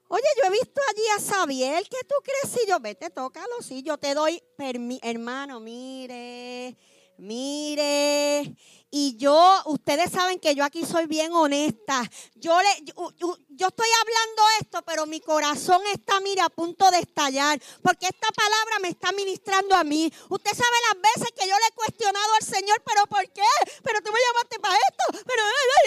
Oye, 0.08 0.24
yo 0.42 0.48
he 0.48 0.50
visto 0.50 0.80
allí 0.88 1.02
a 1.14 1.20
Sabiel. 1.20 1.86
¿Qué 1.90 1.98
tú 2.08 2.14
crees? 2.22 2.54
Si 2.54 2.66
yo 2.66 2.80
vete, 2.80 3.10
tócalo. 3.10 3.60
Si 3.60 3.82
yo 3.82 3.98
te 3.98 4.14
doy. 4.14 4.42
Hermano, 5.02 5.60
mire, 5.60 6.74
mire. 7.18 8.56
Y 8.94 9.16
yo, 9.16 9.62
ustedes 9.64 10.12
saben 10.12 10.38
que 10.38 10.54
yo 10.54 10.62
aquí 10.64 10.84
soy 10.84 11.06
bien 11.06 11.32
honesta. 11.32 12.04
Yo, 12.34 12.60
le, 12.60 12.84
yo, 12.84 13.66
estoy 13.66 13.88
hablando 13.88 14.42
esto, 14.60 14.82
pero 14.82 15.06
mi 15.06 15.18
corazón 15.18 15.80
está, 15.94 16.20
mira, 16.20 16.44
a 16.44 16.50
punto 16.50 16.90
de 16.90 16.98
estallar. 16.98 17.58
Porque 17.82 18.04
esta 18.04 18.28
palabra 18.36 18.80
me 18.82 18.88
está 18.88 19.10
ministrando 19.12 19.74
a 19.76 19.82
mí. 19.82 20.12
Usted 20.28 20.50
sabe 20.50 20.76
las 20.92 21.00
veces 21.00 21.32
que 21.34 21.48
yo 21.48 21.56
le 21.56 21.66
he 21.68 21.72
cuestionado 21.72 22.34
al 22.34 22.44
Señor, 22.44 22.82
pero 22.84 23.06
¿por 23.06 23.24
qué? 23.32 23.48
Pero 23.82 24.02
tú 24.02 24.12
me 24.12 24.20
llamaste 24.20 24.60
para 24.60 24.76
esto. 24.76 25.24
Pero 25.24 25.42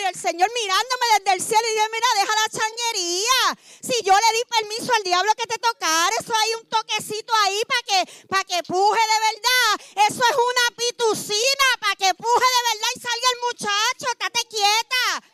el 0.10 0.16
Señor 0.16 0.50
mirándome 0.50 1.06
desde 1.20 1.34
el 1.34 1.42
cielo 1.42 1.62
y 1.62 1.76
dice, 1.76 1.90
mira, 1.92 2.08
deja 2.18 2.34
la 2.42 2.50
changuería. 2.58 3.42
Si 3.82 4.04
yo 4.04 4.14
le 4.14 4.38
di 4.38 4.44
permiso 4.50 4.94
al 4.94 5.04
diablo 5.04 5.32
que 5.38 5.46
te 5.46 5.60
tocara, 5.60 6.16
eso 6.20 6.34
hay 6.34 6.54
un 6.62 6.70
toquecito 6.70 7.34
ahí 7.46 7.62
para 7.70 7.84
que, 7.86 8.28
para 8.28 8.44
que 8.46 8.64
puje 8.64 9.02
de 9.14 9.20
verdad. 9.30 10.10
Eso 10.10 10.22
es 10.26 10.36
una 10.36 10.66
pitucina 10.76 11.68
para 11.80 11.96
que 11.96 12.14
puje 12.16 12.48
de 12.50 12.64
verdad 12.74 12.95
salga 13.00 13.28
el 13.34 13.40
muchacho, 13.52 14.12
estate 14.12 14.40
quieta. 14.50 15.32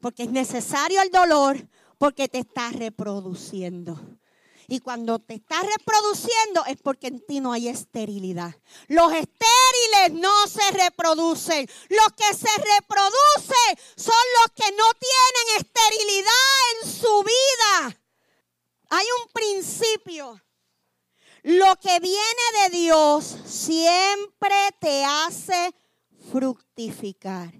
Porque 0.00 0.22
es 0.24 0.30
necesario 0.30 1.02
el 1.02 1.10
dolor 1.10 1.68
porque 1.98 2.28
te 2.28 2.38
estás 2.38 2.72
reproduciendo. 2.74 3.98
Y 4.68 4.80
cuando 4.80 5.20
te 5.20 5.34
estás 5.34 5.62
reproduciendo 5.62 6.64
es 6.66 6.76
porque 6.82 7.06
en 7.06 7.24
ti 7.24 7.40
no 7.40 7.52
hay 7.52 7.68
esterilidad. 7.68 8.52
Los 8.88 9.12
estériles 9.12 10.12
no 10.12 10.46
se 10.48 10.70
reproducen. 10.72 11.68
Los 11.88 12.08
que 12.16 12.34
se 12.34 12.50
reproducen 12.76 13.78
son 13.96 14.14
los 14.38 14.52
que 14.56 14.72
no 14.72 14.84
tienen 14.98 15.60
esterilidad 15.60 16.82
en 16.82 16.90
su 16.90 17.22
vida. 17.22 18.00
Hay 18.90 19.06
un 19.22 19.32
principio. 19.32 20.42
Lo 21.44 21.76
que 21.76 22.00
viene 22.00 22.62
de 22.62 22.76
Dios 22.76 23.36
siempre 23.46 24.56
te 24.80 25.04
hace 25.04 25.72
fructificar. 26.30 27.52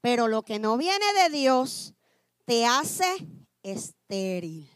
Pero 0.00 0.28
lo 0.28 0.42
que 0.42 0.58
no 0.58 0.76
viene 0.76 1.04
de 1.22 1.30
Dios 1.36 1.94
te 2.44 2.66
hace 2.66 3.26
estéril. 3.62 4.68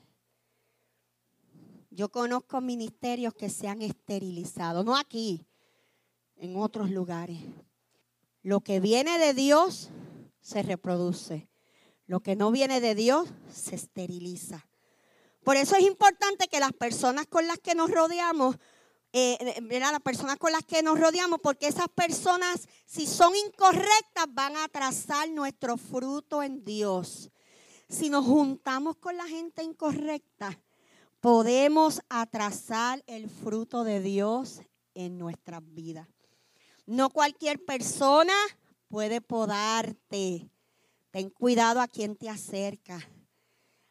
Yo 1.90 2.10
conozco 2.10 2.60
ministerios 2.60 3.34
que 3.34 3.50
se 3.50 3.68
han 3.68 3.82
esterilizado, 3.82 4.82
no 4.82 4.96
aquí, 4.96 5.46
en 6.36 6.56
otros 6.56 6.90
lugares. 6.90 7.38
Lo 8.42 8.60
que 8.60 8.80
viene 8.80 9.18
de 9.18 9.34
Dios 9.34 9.90
se 10.40 10.62
reproduce. 10.62 11.48
Lo 12.06 12.20
que 12.20 12.34
no 12.34 12.50
viene 12.50 12.80
de 12.80 12.94
Dios 12.94 13.28
se 13.50 13.76
esteriliza. 13.76 14.66
Por 15.44 15.56
eso 15.56 15.76
es 15.76 15.82
importante 15.82 16.48
que 16.48 16.60
las 16.60 16.72
personas 16.72 17.26
con 17.26 17.46
las 17.46 17.58
que 17.58 17.74
nos 17.74 17.90
rodeamos 17.90 18.56
eh, 19.12 19.60
las 19.68 20.00
personas 20.00 20.36
con 20.38 20.52
las 20.52 20.64
que 20.64 20.82
nos 20.82 20.98
rodeamos, 20.98 21.40
porque 21.42 21.66
esas 21.66 21.88
personas, 21.88 22.66
si 22.86 23.06
son 23.06 23.34
incorrectas, 23.36 24.26
van 24.30 24.56
a 24.56 24.64
atrasar 24.64 25.28
nuestro 25.30 25.76
fruto 25.76 26.42
en 26.42 26.64
Dios. 26.64 27.30
Si 27.88 28.08
nos 28.08 28.24
juntamos 28.24 28.96
con 28.96 29.16
la 29.16 29.26
gente 29.26 29.62
incorrecta, 29.62 30.58
podemos 31.20 32.00
atrasar 32.08 33.04
el 33.06 33.28
fruto 33.28 33.84
de 33.84 34.00
Dios 34.00 34.62
en 34.94 35.18
nuestras 35.18 35.62
vidas. 35.74 36.08
No 36.86 37.10
cualquier 37.10 37.62
persona 37.64 38.32
puede 38.88 39.20
podarte. 39.20 40.50
Ten 41.10 41.28
cuidado 41.30 41.80
a 41.80 41.88
quien 41.88 42.16
te 42.16 42.30
acerca. 42.30 43.06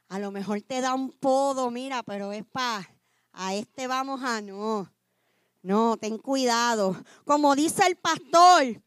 A 0.10 0.20
lo 0.20 0.32
mejor 0.32 0.62
te 0.62 0.82
da 0.82 0.94
un 0.94 1.12
podo, 1.12 1.70
mira, 1.72 2.04
pero 2.04 2.32
es 2.32 2.44
para, 2.46 2.94
a 3.32 3.54
este 3.54 3.88
vamos 3.88 4.22
a 4.24 4.42
no. 4.42 4.92
No, 5.64 5.96
ten 5.98 6.18
cuidado. 6.18 6.96
Como 7.26 7.56
dice 7.56 7.86
el 7.86 7.96
pastor, 7.96 8.82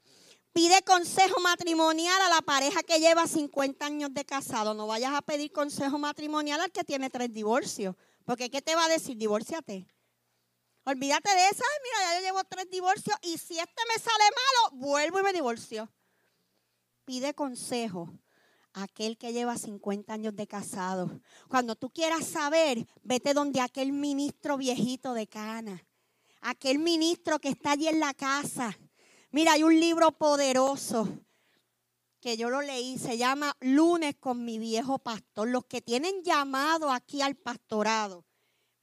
pide 0.52 0.82
consejo 0.82 1.40
matrimonial 1.40 2.20
a 2.22 2.28
la 2.28 2.42
pareja 2.42 2.82
que 2.82 2.98
lleva 2.98 3.26
50 3.26 3.86
años 3.86 4.12
de 4.12 4.24
casado. 4.24 4.74
No 4.74 4.86
vayas 4.86 5.14
a 5.14 5.22
pedir 5.22 5.52
consejo 5.52 5.98
matrimonial 5.98 6.60
al 6.60 6.72
que 6.72 6.82
tiene 6.82 7.10
tres 7.10 7.32
divorcios. 7.32 7.94
Porque 8.24 8.50
¿qué 8.50 8.60
te 8.60 8.74
va 8.74 8.86
a 8.86 8.88
decir? 8.88 9.16
Divórciate. 9.16 9.86
Olvídate 10.84 11.30
de 11.30 11.48
esa. 11.48 11.64
Mira, 11.82 12.10
ya 12.10 12.18
yo 12.18 12.26
llevo 12.26 12.44
tres 12.44 12.68
divorcios 12.68 13.16
y 13.22 13.38
si 13.38 13.58
este 13.58 13.82
me 13.88 14.02
sale 14.02 14.24
malo, 14.24 14.80
vuelvo 14.82 15.20
y 15.20 15.22
me 15.22 15.32
divorcio. 15.32 15.88
Pide 17.04 17.34
consejo 17.34 18.12
a 18.72 18.82
aquel 18.82 19.16
que 19.16 19.32
lleva 19.32 19.56
50 19.56 20.12
años 20.12 20.34
de 20.34 20.48
casado. 20.48 21.20
Cuando 21.48 21.76
tú 21.76 21.90
quieras 21.90 22.26
saber, 22.26 22.84
vete 23.04 23.32
donde 23.32 23.60
aquel 23.60 23.92
ministro 23.92 24.56
viejito 24.56 25.14
de 25.14 25.28
Cana 25.28 25.86
aquel 26.44 26.78
ministro 26.78 27.38
que 27.38 27.48
está 27.48 27.72
allí 27.72 27.88
en 27.88 28.00
la 28.00 28.14
casa. 28.14 28.78
Mira, 29.30 29.52
hay 29.52 29.62
un 29.64 29.78
libro 29.80 30.12
poderoso 30.12 31.08
que 32.20 32.36
yo 32.36 32.48
lo 32.48 32.62
leí, 32.62 32.98
se 32.98 33.18
llama 33.18 33.56
Lunes 33.60 34.14
con 34.20 34.44
mi 34.44 34.58
viejo 34.58 34.98
pastor. 34.98 35.48
Los 35.48 35.64
que 35.64 35.80
tienen 35.80 36.22
llamado 36.22 36.90
aquí 36.90 37.22
al 37.22 37.34
pastorado, 37.34 38.24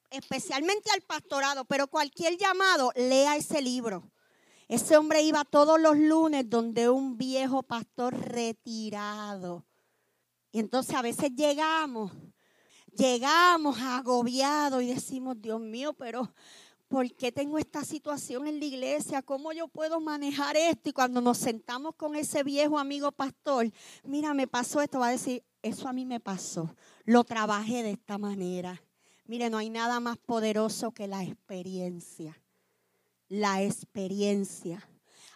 especialmente 0.09 0.89
al 0.91 1.01
pastorado, 1.01 1.65
pero 1.65 1.87
cualquier 1.87 2.37
llamado, 2.37 2.91
lea 2.95 3.37
ese 3.37 3.61
libro. 3.61 4.11
Ese 4.67 4.97
hombre 4.97 5.21
iba 5.21 5.43
todos 5.45 5.79
los 5.79 5.97
lunes 5.97 6.49
donde 6.49 6.89
un 6.89 7.17
viejo 7.17 7.61
pastor 7.61 8.17
retirado. 8.17 9.65
Y 10.51 10.59
entonces 10.59 10.95
a 10.95 11.01
veces 11.01 11.31
llegamos, 11.35 12.11
llegamos 12.95 13.79
agobiados 13.79 14.81
y 14.81 14.87
decimos, 14.87 15.35
Dios 15.39 15.59
mío, 15.59 15.93
pero 15.93 16.33
¿por 16.91 17.09
qué 17.13 17.31
tengo 17.31 17.57
esta 17.57 17.85
situación 17.85 18.47
en 18.47 18.59
la 18.59 18.65
iglesia? 18.65 19.21
¿Cómo 19.21 19.53
yo 19.53 19.69
puedo 19.69 20.01
manejar 20.01 20.57
esto? 20.57 20.89
Y 20.89 20.91
cuando 20.93 21.21
nos 21.21 21.37
sentamos 21.37 21.95
con 21.95 22.15
ese 22.15 22.43
viejo 22.43 22.77
amigo 22.77 23.13
pastor, 23.13 23.71
mira, 24.03 24.33
me 24.33 24.45
pasó 24.45 24.81
esto, 24.81 24.99
va 24.99 25.07
a 25.07 25.11
decir, 25.11 25.41
eso 25.61 25.87
a 25.87 25.93
mí 25.93 26.05
me 26.05 26.19
pasó. 26.19 26.75
Lo 27.05 27.23
trabajé 27.23 27.81
de 27.81 27.91
esta 27.91 28.17
manera. 28.17 28.83
Mire, 29.25 29.49
no 29.49 29.57
hay 29.57 29.69
nada 29.69 30.01
más 30.01 30.17
poderoso 30.17 30.91
que 30.91 31.07
la 31.07 31.23
experiencia. 31.23 32.37
La 33.29 33.63
experiencia. 33.63 34.85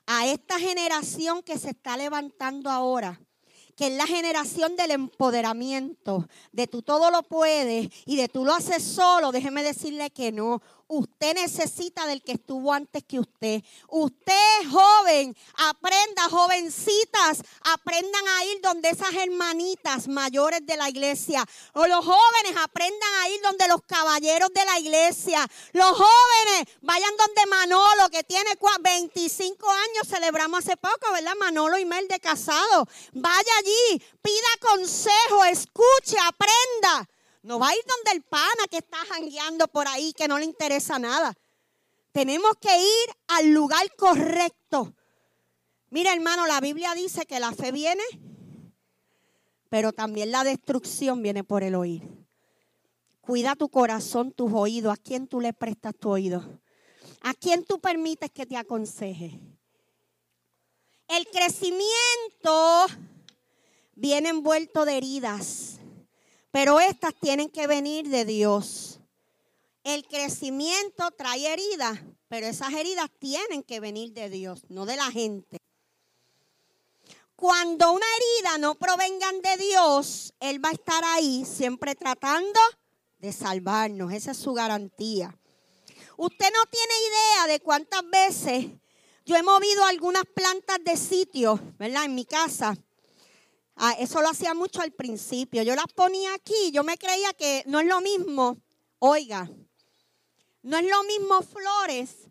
A 0.05 0.27
esta 0.27 0.59
generación 0.59 1.41
que 1.41 1.57
se 1.57 1.69
está 1.69 1.95
levantando 1.95 2.69
ahora, 2.69 3.21
que 3.75 3.87
es 3.87 3.93
la 3.93 4.07
generación 4.07 4.75
del 4.75 4.91
empoderamiento, 4.91 6.27
de 6.51 6.67
tú 6.67 6.81
todo 6.81 7.11
lo 7.11 7.23
puedes 7.23 7.89
y 8.05 8.15
de 8.15 8.29
tú 8.29 8.45
lo 8.45 8.53
haces 8.53 8.83
solo, 8.83 9.31
déjeme 9.31 9.63
decirle 9.63 10.11
que 10.11 10.31
no. 10.31 10.61
Usted 10.87 11.33
necesita 11.33 12.05
del 12.05 12.21
que 12.21 12.33
estuvo 12.33 12.71
antes 12.71 13.03
que 13.03 13.19
usted. 13.19 13.63
Usted, 13.89 14.69
joven, 14.69 15.35
aprenda, 15.55 16.29
jovencitas, 16.29 17.41
aprendan 17.63 18.27
a 18.27 18.45
ir 18.45 18.61
donde 18.61 18.89
esas 18.89 19.13
hermanitas 19.13 20.07
mayores 20.07 20.65
de 20.65 20.77
la 20.77 20.87
iglesia. 20.87 21.43
O 21.73 21.87
los 21.87 22.05
jóvenes 22.05 22.55
aprendan 22.61 23.13
a 23.21 23.29
ir 23.29 23.41
donde 23.41 23.67
los 23.67 23.81
caballeros 23.83 24.53
de 24.53 24.63
la 24.63 24.79
iglesia. 24.79 25.47
Los 25.73 25.89
jóvenes 25.91 26.67
vayan 26.81 27.17
donde 27.17 27.45
Manolo, 27.47 28.09
que 28.11 28.23
tiene 28.23 28.51
25 28.79 29.69
años, 29.69 30.07
celebramos 30.07 30.59
hace 30.59 30.77
poco, 30.77 31.11
¿verdad? 31.13 31.33
Manolo 31.39 31.79
y 31.79 31.85
Mel 31.85 32.07
de 32.07 32.19
casado. 32.19 32.87
Vaya 33.13 33.51
allí, 33.59 34.03
pida 34.21 34.69
consejo, 34.69 35.45
escuche, 35.45 36.17
aprenda. 36.27 37.09
No 37.45 37.59
va 37.59 37.69
a 37.69 37.75
ir 37.75 37.83
donde 37.85 38.17
el 38.17 38.23
pana 38.23 38.65
que 38.71 38.77
está 38.77 38.97
jangueando 39.07 39.67
por 39.67 39.87
ahí, 39.87 40.13
que 40.13 40.27
no 40.27 40.39
le 40.39 40.45
interesa 40.45 40.97
nada. 40.97 41.37
Tenemos 42.11 42.53
que 42.59 42.75
ir 42.75 43.15
al 43.27 43.51
lugar 43.51 43.87
correcto. 43.95 44.95
Mira, 45.91 46.11
hermano, 46.11 46.47
la 46.47 46.59
Biblia 46.59 46.95
dice 46.95 47.27
que 47.27 47.39
la 47.39 47.51
fe 47.51 47.71
viene, 47.71 48.01
pero 49.69 49.93
también 49.93 50.31
la 50.31 50.43
destrucción 50.43 51.21
viene 51.21 51.43
por 51.43 51.61
el 51.61 51.75
oír. 51.75 52.01
Cuida 53.21 53.55
tu 53.55 53.69
corazón, 53.69 54.31
tus 54.31 54.51
oídos. 54.51 54.91
¿A 54.91 54.97
quién 54.97 55.27
tú 55.27 55.39
le 55.39 55.53
prestas 55.53 55.93
tu 55.95 56.09
oído? 56.09 56.59
¿A 57.21 57.35
quién 57.35 57.63
tú 57.63 57.79
permites 57.79 58.31
que 58.31 58.47
te 58.47 58.57
aconseje? 58.57 59.39
El 61.07 61.27
crecimiento 61.27 62.87
viene 63.93 64.29
envuelto 64.29 64.83
de 64.83 64.97
heridas. 64.97 65.79
Pero 66.55 66.79
estas 66.79 67.13
tienen 67.13 67.49
que 67.49 67.67
venir 67.67 68.07
de 68.07 68.23
Dios. 68.23 69.01
El 69.83 70.07
crecimiento 70.07 71.11
trae 71.11 71.51
heridas, 71.51 71.99
pero 72.29 72.47
esas 72.47 72.71
heridas 72.71 73.09
tienen 73.19 73.61
que 73.61 73.81
venir 73.81 74.13
de 74.13 74.29
Dios, 74.29 74.61
no 74.69 74.85
de 74.85 74.95
la 74.95 75.11
gente. 75.11 75.57
Cuando 77.35 77.91
una 77.91 78.05
herida 78.15 78.57
no 78.59 78.75
provengan 78.75 79.41
de 79.41 79.57
Dios, 79.57 80.33
Él 80.39 80.63
va 80.63 80.69
a 80.69 80.71
estar 80.71 81.03
ahí 81.03 81.43
siempre 81.43 81.93
tratando 81.93 82.61
de 83.17 83.33
salvarnos. 83.33 84.13
Esa 84.13 84.31
es 84.31 84.37
su 84.37 84.53
garantía. 84.53 85.37
Usted 86.15 86.47
no 86.53 86.65
tiene 86.71 86.93
idea 87.09 87.47
de 87.47 87.59
cuántas 87.59 88.09
veces 88.09 88.67
yo 89.25 89.35
he 89.35 89.43
movido 89.43 89.83
algunas 89.83 90.23
plantas 90.33 90.77
de 90.85 90.95
sitio, 90.95 91.59
¿verdad? 91.77 92.05
En 92.05 92.15
mi 92.15 92.23
casa. 92.23 92.77
Ah, 93.75 93.93
eso 93.99 94.21
lo 94.21 94.29
hacía 94.29 94.53
mucho 94.53 94.81
al 94.81 94.91
principio. 94.91 95.61
Yo 95.63 95.75
las 95.75 95.91
ponía 95.93 96.33
aquí, 96.33 96.71
yo 96.71 96.83
me 96.83 96.97
creía 96.97 97.33
que 97.33 97.63
no 97.67 97.79
es 97.79 97.87
lo 97.87 97.99
mismo, 97.99 98.57
oiga, 98.99 99.49
no 100.61 100.77
es 100.77 100.85
lo 100.89 101.03
mismo 101.03 101.41
flores 101.41 102.29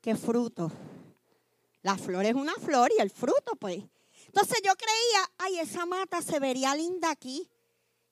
que 0.00 0.14
fruto. 0.14 0.70
La 1.82 1.98
flor 1.98 2.24
es 2.24 2.34
una 2.34 2.54
flor 2.54 2.90
y 2.96 3.02
el 3.02 3.10
fruto, 3.10 3.56
pues, 3.58 3.82
Entonces 4.26 4.62
yo 4.64 4.72
creía, 4.74 5.30
ay, 5.38 5.58
esa 5.58 5.84
mata 5.84 6.22
se 6.22 6.40
vería 6.40 6.74
linda 6.74 7.10
aquí. 7.10 7.48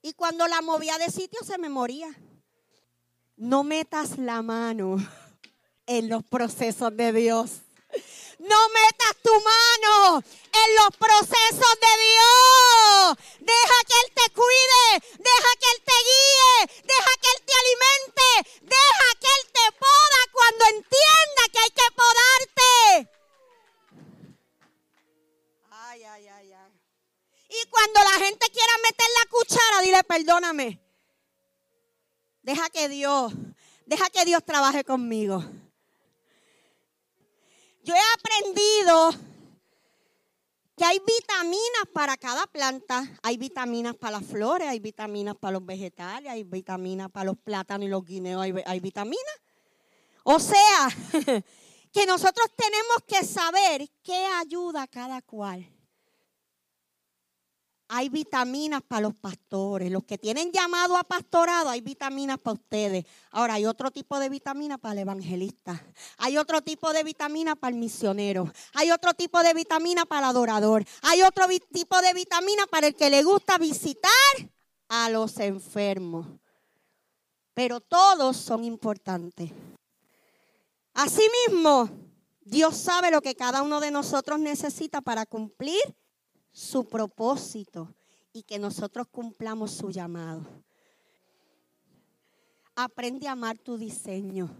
Y 0.02 0.12
cuando 0.12 0.46
la 0.46 0.60
movía 0.60 0.98
de 0.98 1.10
sitio 1.10 1.40
se 1.44 1.58
me 1.58 1.68
moría. 1.68 2.08
No 3.36 3.64
metas 3.64 4.18
la 4.18 4.42
mano 4.42 4.96
en 5.86 6.08
los 6.08 6.22
procesos 6.24 6.94
de 6.96 7.12
Dios. 7.12 7.62
No 8.42 8.68
metas 8.70 9.14
tu 9.22 9.32
mano 9.40 10.18
en 10.18 10.74
los 10.74 10.96
procesos 10.96 11.74
de 11.84 11.92
Dios. 12.06 13.16
Deja 13.38 13.78
que 13.86 13.94
Él 14.02 14.08
te 14.18 14.26
cuide, 14.34 14.84
deja 15.18 15.50
que 15.60 15.68
Él 15.70 15.82
te 15.86 15.98
guíe, 16.08 16.82
deja 16.82 17.12
que 17.22 17.28
Él 17.34 17.40
te 17.46 17.54
alimente, 17.62 18.28
deja 18.62 19.08
que 19.20 19.28
Él 19.38 19.44
te 19.52 19.66
poda 19.78 20.20
cuando 20.32 20.64
entienda 20.74 21.42
que 21.52 21.58
hay 21.60 21.70
que 21.70 21.88
podarte. 22.02 23.10
Ay, 25.70 26.02
ay, 26.02 26.28
ay, 26.28 26.52
ay. 26.52 26.72
Y 27.48 27.68
cuando 27.70 28.00
la 28.02 28.24
gente 28.24 28.46
quiera 28.50 28.72
meter 28.82 29.06
la 29.22 29.30
cuchara, 29.30 29.80
dile 29.82 30.02
perdóname. 30.02 30.80
Deja 32.42 32.68
que 32.70 32.88
Dios, 32.88 33.32
deja 33.86 34.10
que 34.10 34.24
Dios 34.24 34.42
trabaje 34.44 34.82
conmigo. 34.82 35.44
Yo 37.82 37.94
he 37.94 38.00
aprendido 38.18 39.10
que 40.76 40.84
hay 40.84 40.98
vitaminas 41.00 41.86
para 41.92 42.16
cada 42.16 42.46
planta. 42.46 43.04
Hay 43.22 43.36
vitaminas 43.36 43.94
para 43.96 44.18
las 44.18 44.26
flores, 44.26 44.68
hay 44.68 44.78
vitaminas 44.78 45.36
para 45.36 45.52
los 45.52 45.66
vegetales, 45.66 46.30
hay 46.30 46.44
vitaminas 46.44 47.10
para 47.10 47.26
los 47.26 47.38
plátanos 47.38 47.86
y 47.86 47.90
los 47.90 48.04
guineos, 48.04 48.42
hay, 48.42 48.54
hay 48.64 48.80
vitaminas. 48.80 49.34
O 50.24 50.38
sea, 50.38 50.88
que 51.92 52.06
nosotros 52.06 52.46
tenemos 52.56 52.96
que 53.06 53.24
saber 53.24 53.88
qué 54.02 54.26
ayuda 54.40 54.82
a 54.82 54.86
cada 54.86 55.20
cual 55.22 55.68
hay 57.94 58.08
vitaminas 58.08 58.80
para 58.82 59.02
los 59.02 59.14
pastores. 59.14 59.90
Los 59.90 60.04
que 60.04 60.16
tienen 60.16 60.50
llamado 60.50 60.96
a 60.96 61.04
pastorado, 61.04 61.68
hay 61.68 61.82
vitaminas 61.82 62.38
para 62.38 62.54
ustedes. 62.54 63.04
Ahora, 63.30 63.54
hay 63.54 63.66
otro 63.66 63.90
tipo 63.90 64.18
de 64.18 64.30
vitamina 64.30 64.78
para 64.78 64.94
el 64.94 65.00
evangelista. 65.00 65.84
Hay 66.16 66.38
otro 66.38 66.62
tipo 66.62 66.90
de 66.94 67.04
vitamina 67.04 67.54
para 67.54 67.74
el 67.74 67.78
misionero. 67.78 68.50
Hay 68.72 68.90
otro 68.90 69.12
tipo 69.12 69.42
de 69.42 69.52
vitamina 69.52 70.06
para 70.06 70.20
el 70.20 70.30
adorador. 70.30 70.86
Hay 71.02 71.20
otro 71.22 71.44
tipo 71.70 72.00
de 72.00 72.14
vitamina 72.14 72.66
para 72.66 72.86
el 72.86 72.94
que 72.94 73.10
le 73.10 73.22
gusta 73.24 73.58
visitar 73.58 74.10
a 74.88 75.10
los 75.10 75.38
enfermos. 75.38 76.26
Pero 77.52 77.82
todos 77.82 78.38
son 78.38 78.64
importantes. 78.64 79.50
Asimismo, 80.94 81.90
Dios 82.40 82.74
sabe 82.74 83.10
lo 83.10 83.20
que 83.20 83.34
cada 83.34 83.60
uno 83.60 83.80
de 83.80 83.90
nosotros 83.90 84.38
necesita 84.38 85.02
para 85.02 85.26
cumplir 85.26 85.82
su 86.52 86.84
propósito 86.84 87.94
y 88.32 88.42
que 88.42 88.58
nosotros 88.58 89.06
cumplamos 89.10 89.72
su 89.72 89.90
llamado. 89.90 90.46
Aprende 92.76 93.28
a 93.28 93.32
amar 93.32 93.58
tu 93.58 93.76
diseño. 93.76 94.50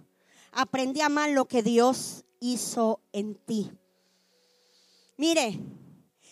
Aprende 0.53 1.03
a 1.03 1.07
amar 1.07 1.31
lo 1.31 1.47
que 1.47 1.63
Dios 1.63 2.25
hizo 2.41 3.01
en 3.13 3.35
ti. 3.35 3.71
Mire, 5.17 5.59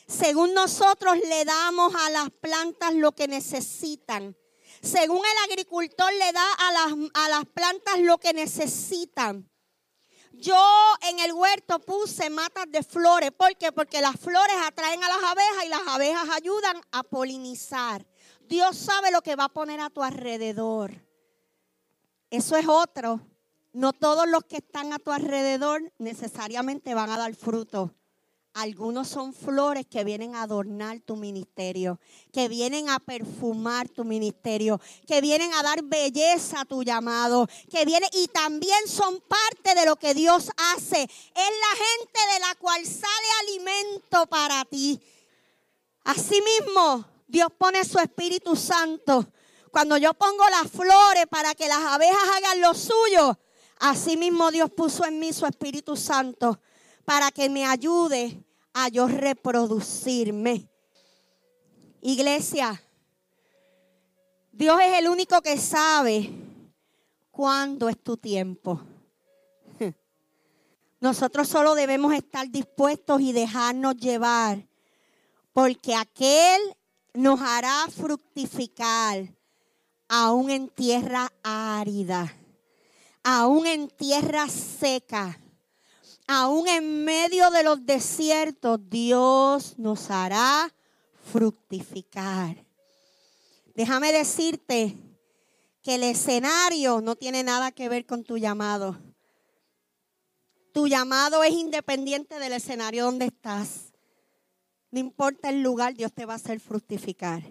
según 0.06 0.52
nosotros 0.52 1.16
le 1.16 1.44
damos 1.44 1.94
a 1.94 2.10
las 2.10 2.30
plantas 2.30 2.94
lo 2.94 3.12
que 3.12 3.28
necesitan, 3.28 4.36
según 4.82 5.18
el 5.18 5.50
agricultor 5.50 6.12
le 6.12 6.32
da 6.32 6.52
a 6.54 6.72
las, 6.72 7.10
a 7.14 7.28
las 7.28 7.44
plantas 7.46 8.00
lo 8.00 8.18
que 8.18 8.32
necesitan, 8.32 9.49
yo 10.32 10.56
en 11.08 11.18
el 11.20 11.32
huerto 11.32 11.78
puse 11.80 12.30
matas 12.30 12.66
de 12.70 12.82
flores. 12.82 13.30
¿Por 13.32 13.56
qué? 13.56 13.72
Porque 13.72 14.00
las 14.00 14.16
flores 14.18 14.56
atraen 14.64 15.02
a 15.02 15.08
las 15.08 15.22
abejas 15.22 15.64
y 15.64 15.68
las 15.68 15.86
abejas 15.86 16.28
ayudan 16.30 16.80
a 16.92 17.02
polinizar. 17.02 18.06
Dios 18.40 18.76
sabe 18.76 19.10
lo 19.10 19.22
que 19.22 19.36
va 19.36 19.44
a 19.44 19.48
poner 19.48 19.80
a 19.80 19.90
tu 19.90 20.02
alrededor. 20.02 21.06
Eso 22.30 22.56
es 22.56 22.66
otro. 22.66 23.20
No 23.72 23.92
todos 23.92 24.28
los 24.28 24.44
que 24.44 24.56
están 24.56 24.92
a 24.92 24.98
tu 24.98 25.12
alrededor 25.12 25.92
necesariamente 25.98 26.94
van 26.94 27.10
a 27.10 27.18
dar 27.18 27.34
fruto. 27.34 27.94
Algunos 28.52 29.06
son 29.06 29.32
flores 29.32 29.86
que 29.88 30.02
vienen 30.02 30.34
a 30.34 30.42
adornar 30.42 30.98
tu 31.00 31.14
ministerio, 31.14 32.00
que 32.32 32.48
vienen 32.48 32.90
a 32.90 32.98
perfumar 32.98 33.88
tu 33.88 34.04
ministerio, 34.04 34.80
que 35.06 35.20
vienen 35.20 35.54
a 35.54 35.62
dar 35.62 35.84
belleza 35.84 36.62
a 36.62 36.64
tu 36.64 36.82
llamado, 36.82 37.46
que 37.70 37.84
vienen 37.84 38.10
y 38.12 38.26
también 38.26 38.88
son 38.88 39.20
parte 39.20 39.78
de 39.78 39.86
lo 39.86 39.94
que 39.94 40.14
Dios 40.14 40.50
hace. 40.74 41.00
Es 41.00 41.10
la 41.34 41.84
gente 41.84 42.32
de 42.34 42.40
la 42.40 42.54
cual 42.56 42.84
sale 42.84 43.06
alimento 43.42 44.26
para 44.26 44.64
ti. 44.64 45.00
Asimismo, 46.02 47.04
Dios 47.28 47.48
pone 47.56 47.84
su 47.84 48.00
Espíritu 48.00 48.56
Santo. 48.56 49.28
Cuando 49.70 49.96
yo 49.96 50.12
pongo 50.14 50.44
las 50.48 50.68
flores 50.72 51.26
para 51.30 51.54
que 51.54 51.68
las 51.68 51.78
abejas 51.78 52.28
hagan 52.36 52.60
lo 52.60 52.74
suyo, 52.74 53.38
asimismo 53.78 54.50
Dios 54.50 54.72
puso 54.72 55.04
en 55.04 55.20
mí 55.20 55.32
su 55.32 55.46
Espíritu 55.46 55.94
Santo 55.94 56.58
para 57.04 57.30
que 57.30 57.48
me 57.48 57.64
ayude 57.64 58.42
a 58.72 58.88
yo 58.88 59.08
reproducirme. 59.08 60.68
Iglesia, 62.00 62.82
Dios 64.52 64.80
es 64.80 64.98
el 64.98 65.08
único 65.08 65.40
que 65.42 65.58
sabe 65.58 66.30
cuándo 67.30 67.88
es 67.88 68.02
tu 68.02 68.16
tiempo. 68.16 68.80
Nosotros 71.00 71.48
solo 71.48 71.74
debemos 71.74 72.12
estar 72.14 72.48
dispuestos 72.50 73.20
y 73.20 73.32
dejarnos 73.32 73.96
llevar, 73.96 74.66
porque 75.52 75.94
aquel 75.94 76.60
nos 77.14 77.40
hará 77.40 77.86
fructificar 77.88 79.28
aún 80.08 80.50
en 80.50 80.68
tierra 80.68 81.32
árida, 81.42 82.34
aún 83.22 83.66
en 83.66 83.88
tierra 83.88 84.48
seca 84.48 85.38
aún 86.32 86.68
en 86.68 87.04
medio 87.04 87.50
de 87.50 87.64
los 87.64 87.84
desiertos, 87.84 88.78
Dios 88.88 89.74
nos 89.78 90.12
hará 90.12 90.72
fructificar. 91.32 92.64
Déjame 93.74 94.12
decirte 94.12 94.96
que 95.82 95.96
el 95.96 96.04
escenario 96.04 97.00
no 97.00 97.16
tiene 97.16 97.42
nada 97.42 97.72
que 97.72 97.88
ver 97.88 98.06
con 98.06 98.22
tu 98.22 98.38
llamado. 98.38 98.96
Tu 100.72 100.86
llamado 100.86 101.42
es 101.42 101.52
independiente 101.52 102.38
del 102.38 102.52
escenario 102.52 103.06
donde 103.06 103.24
estás. 103.24 103.92
No 104.92 105.00
importa 105.00 105.48
el 105.48 105.62
lugar, 105.62 105.94
Dios 105.94 106.12
te 106.12 106.26
va 106.26 106.34
a 106.34 106.36
hacer 106.36 106.60
fructificar. 106.60 107.42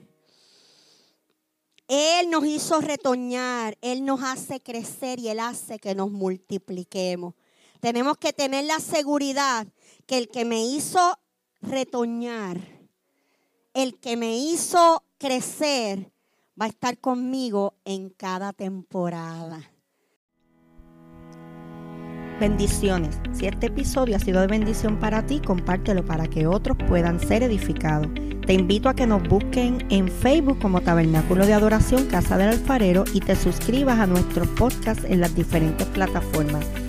Él 1.89 2.29
nos 2.29 2.45
hizo 2.45 2.79
retoñar, 2.79 3.77
Él 3.81 4.05
nos 4.05 4.23
hace 4.23 4.61
crecer 4.61 5.19
y 5.19 5.27
Él 5.27 5.41
hace 5.41 5.79
que 5.79 5.95
nos 5.95 6.11
multipliquemos. 6.11 7.33
Tenemos 7.79 8.17
que 8.17 8.33
tener 8.33 8.65
la 8.65 8.79
seguridad 8.79 9.67
que 10.05 10.17
el 10.17 10.27
que 10.27 10.43
me 10.43 10.65
hizo 10.65 11.17
retoñar, 11.61 12.59
el 13.73 13.97
que 13.99 14.17
me 14.17 14.37
hizo 14.37 15.03
crecer, 15.17 16.11
va 16.59 16.65
a 16.65 16.69
estar 16.69 16.97
conmigo 16.97 17.75
en 17.85 18.09
cada 18.09 18.51
temporada. 18.51 19.71
Bendiciones. 22.39 23.17
Si 23.33 23.47
este 23.47 23.67
episodio 23.67 24.15
ha 24.15 24.19
sido 24.19 24.41
de 24.41 24.47
bendición 24.47 24.99
para 24.99 25.25
ti, 25.25 25.39
compártelo 25.39 26.05
para 26.05 26.27
que 26.27 26.47
otros 26.47 26.77
puedan 26.87 27.19
ser 27.19 27.43
edificados. 27.43 28.07
Te 28.45 28.53
invito 28.53 28.89
a 28.89 28.95
que 28.95 29.05
nos 29.05 29.21
busquen 29.27 29.85
en 29.89 30.07
Facebook 30.07 30.59
como 30.59 30.81
Tabernáculo 30.81 31.45
de 31.45 31.53
Adoración 31.53 32.07
Casa 32.07 32.37
del 32.37 32.49
Alfarero 32.49 33.03
y 33.13 33.19
te 33.19 33.35
suscribas 33.35 33.99
a 33.99 34.07
nuestros 34.07 34.47
podcasts 34.49 35.03
en 35.03 35.19
las 35.19 35.35
diferentes 35.35 35.85
plataformas 35.87 36.65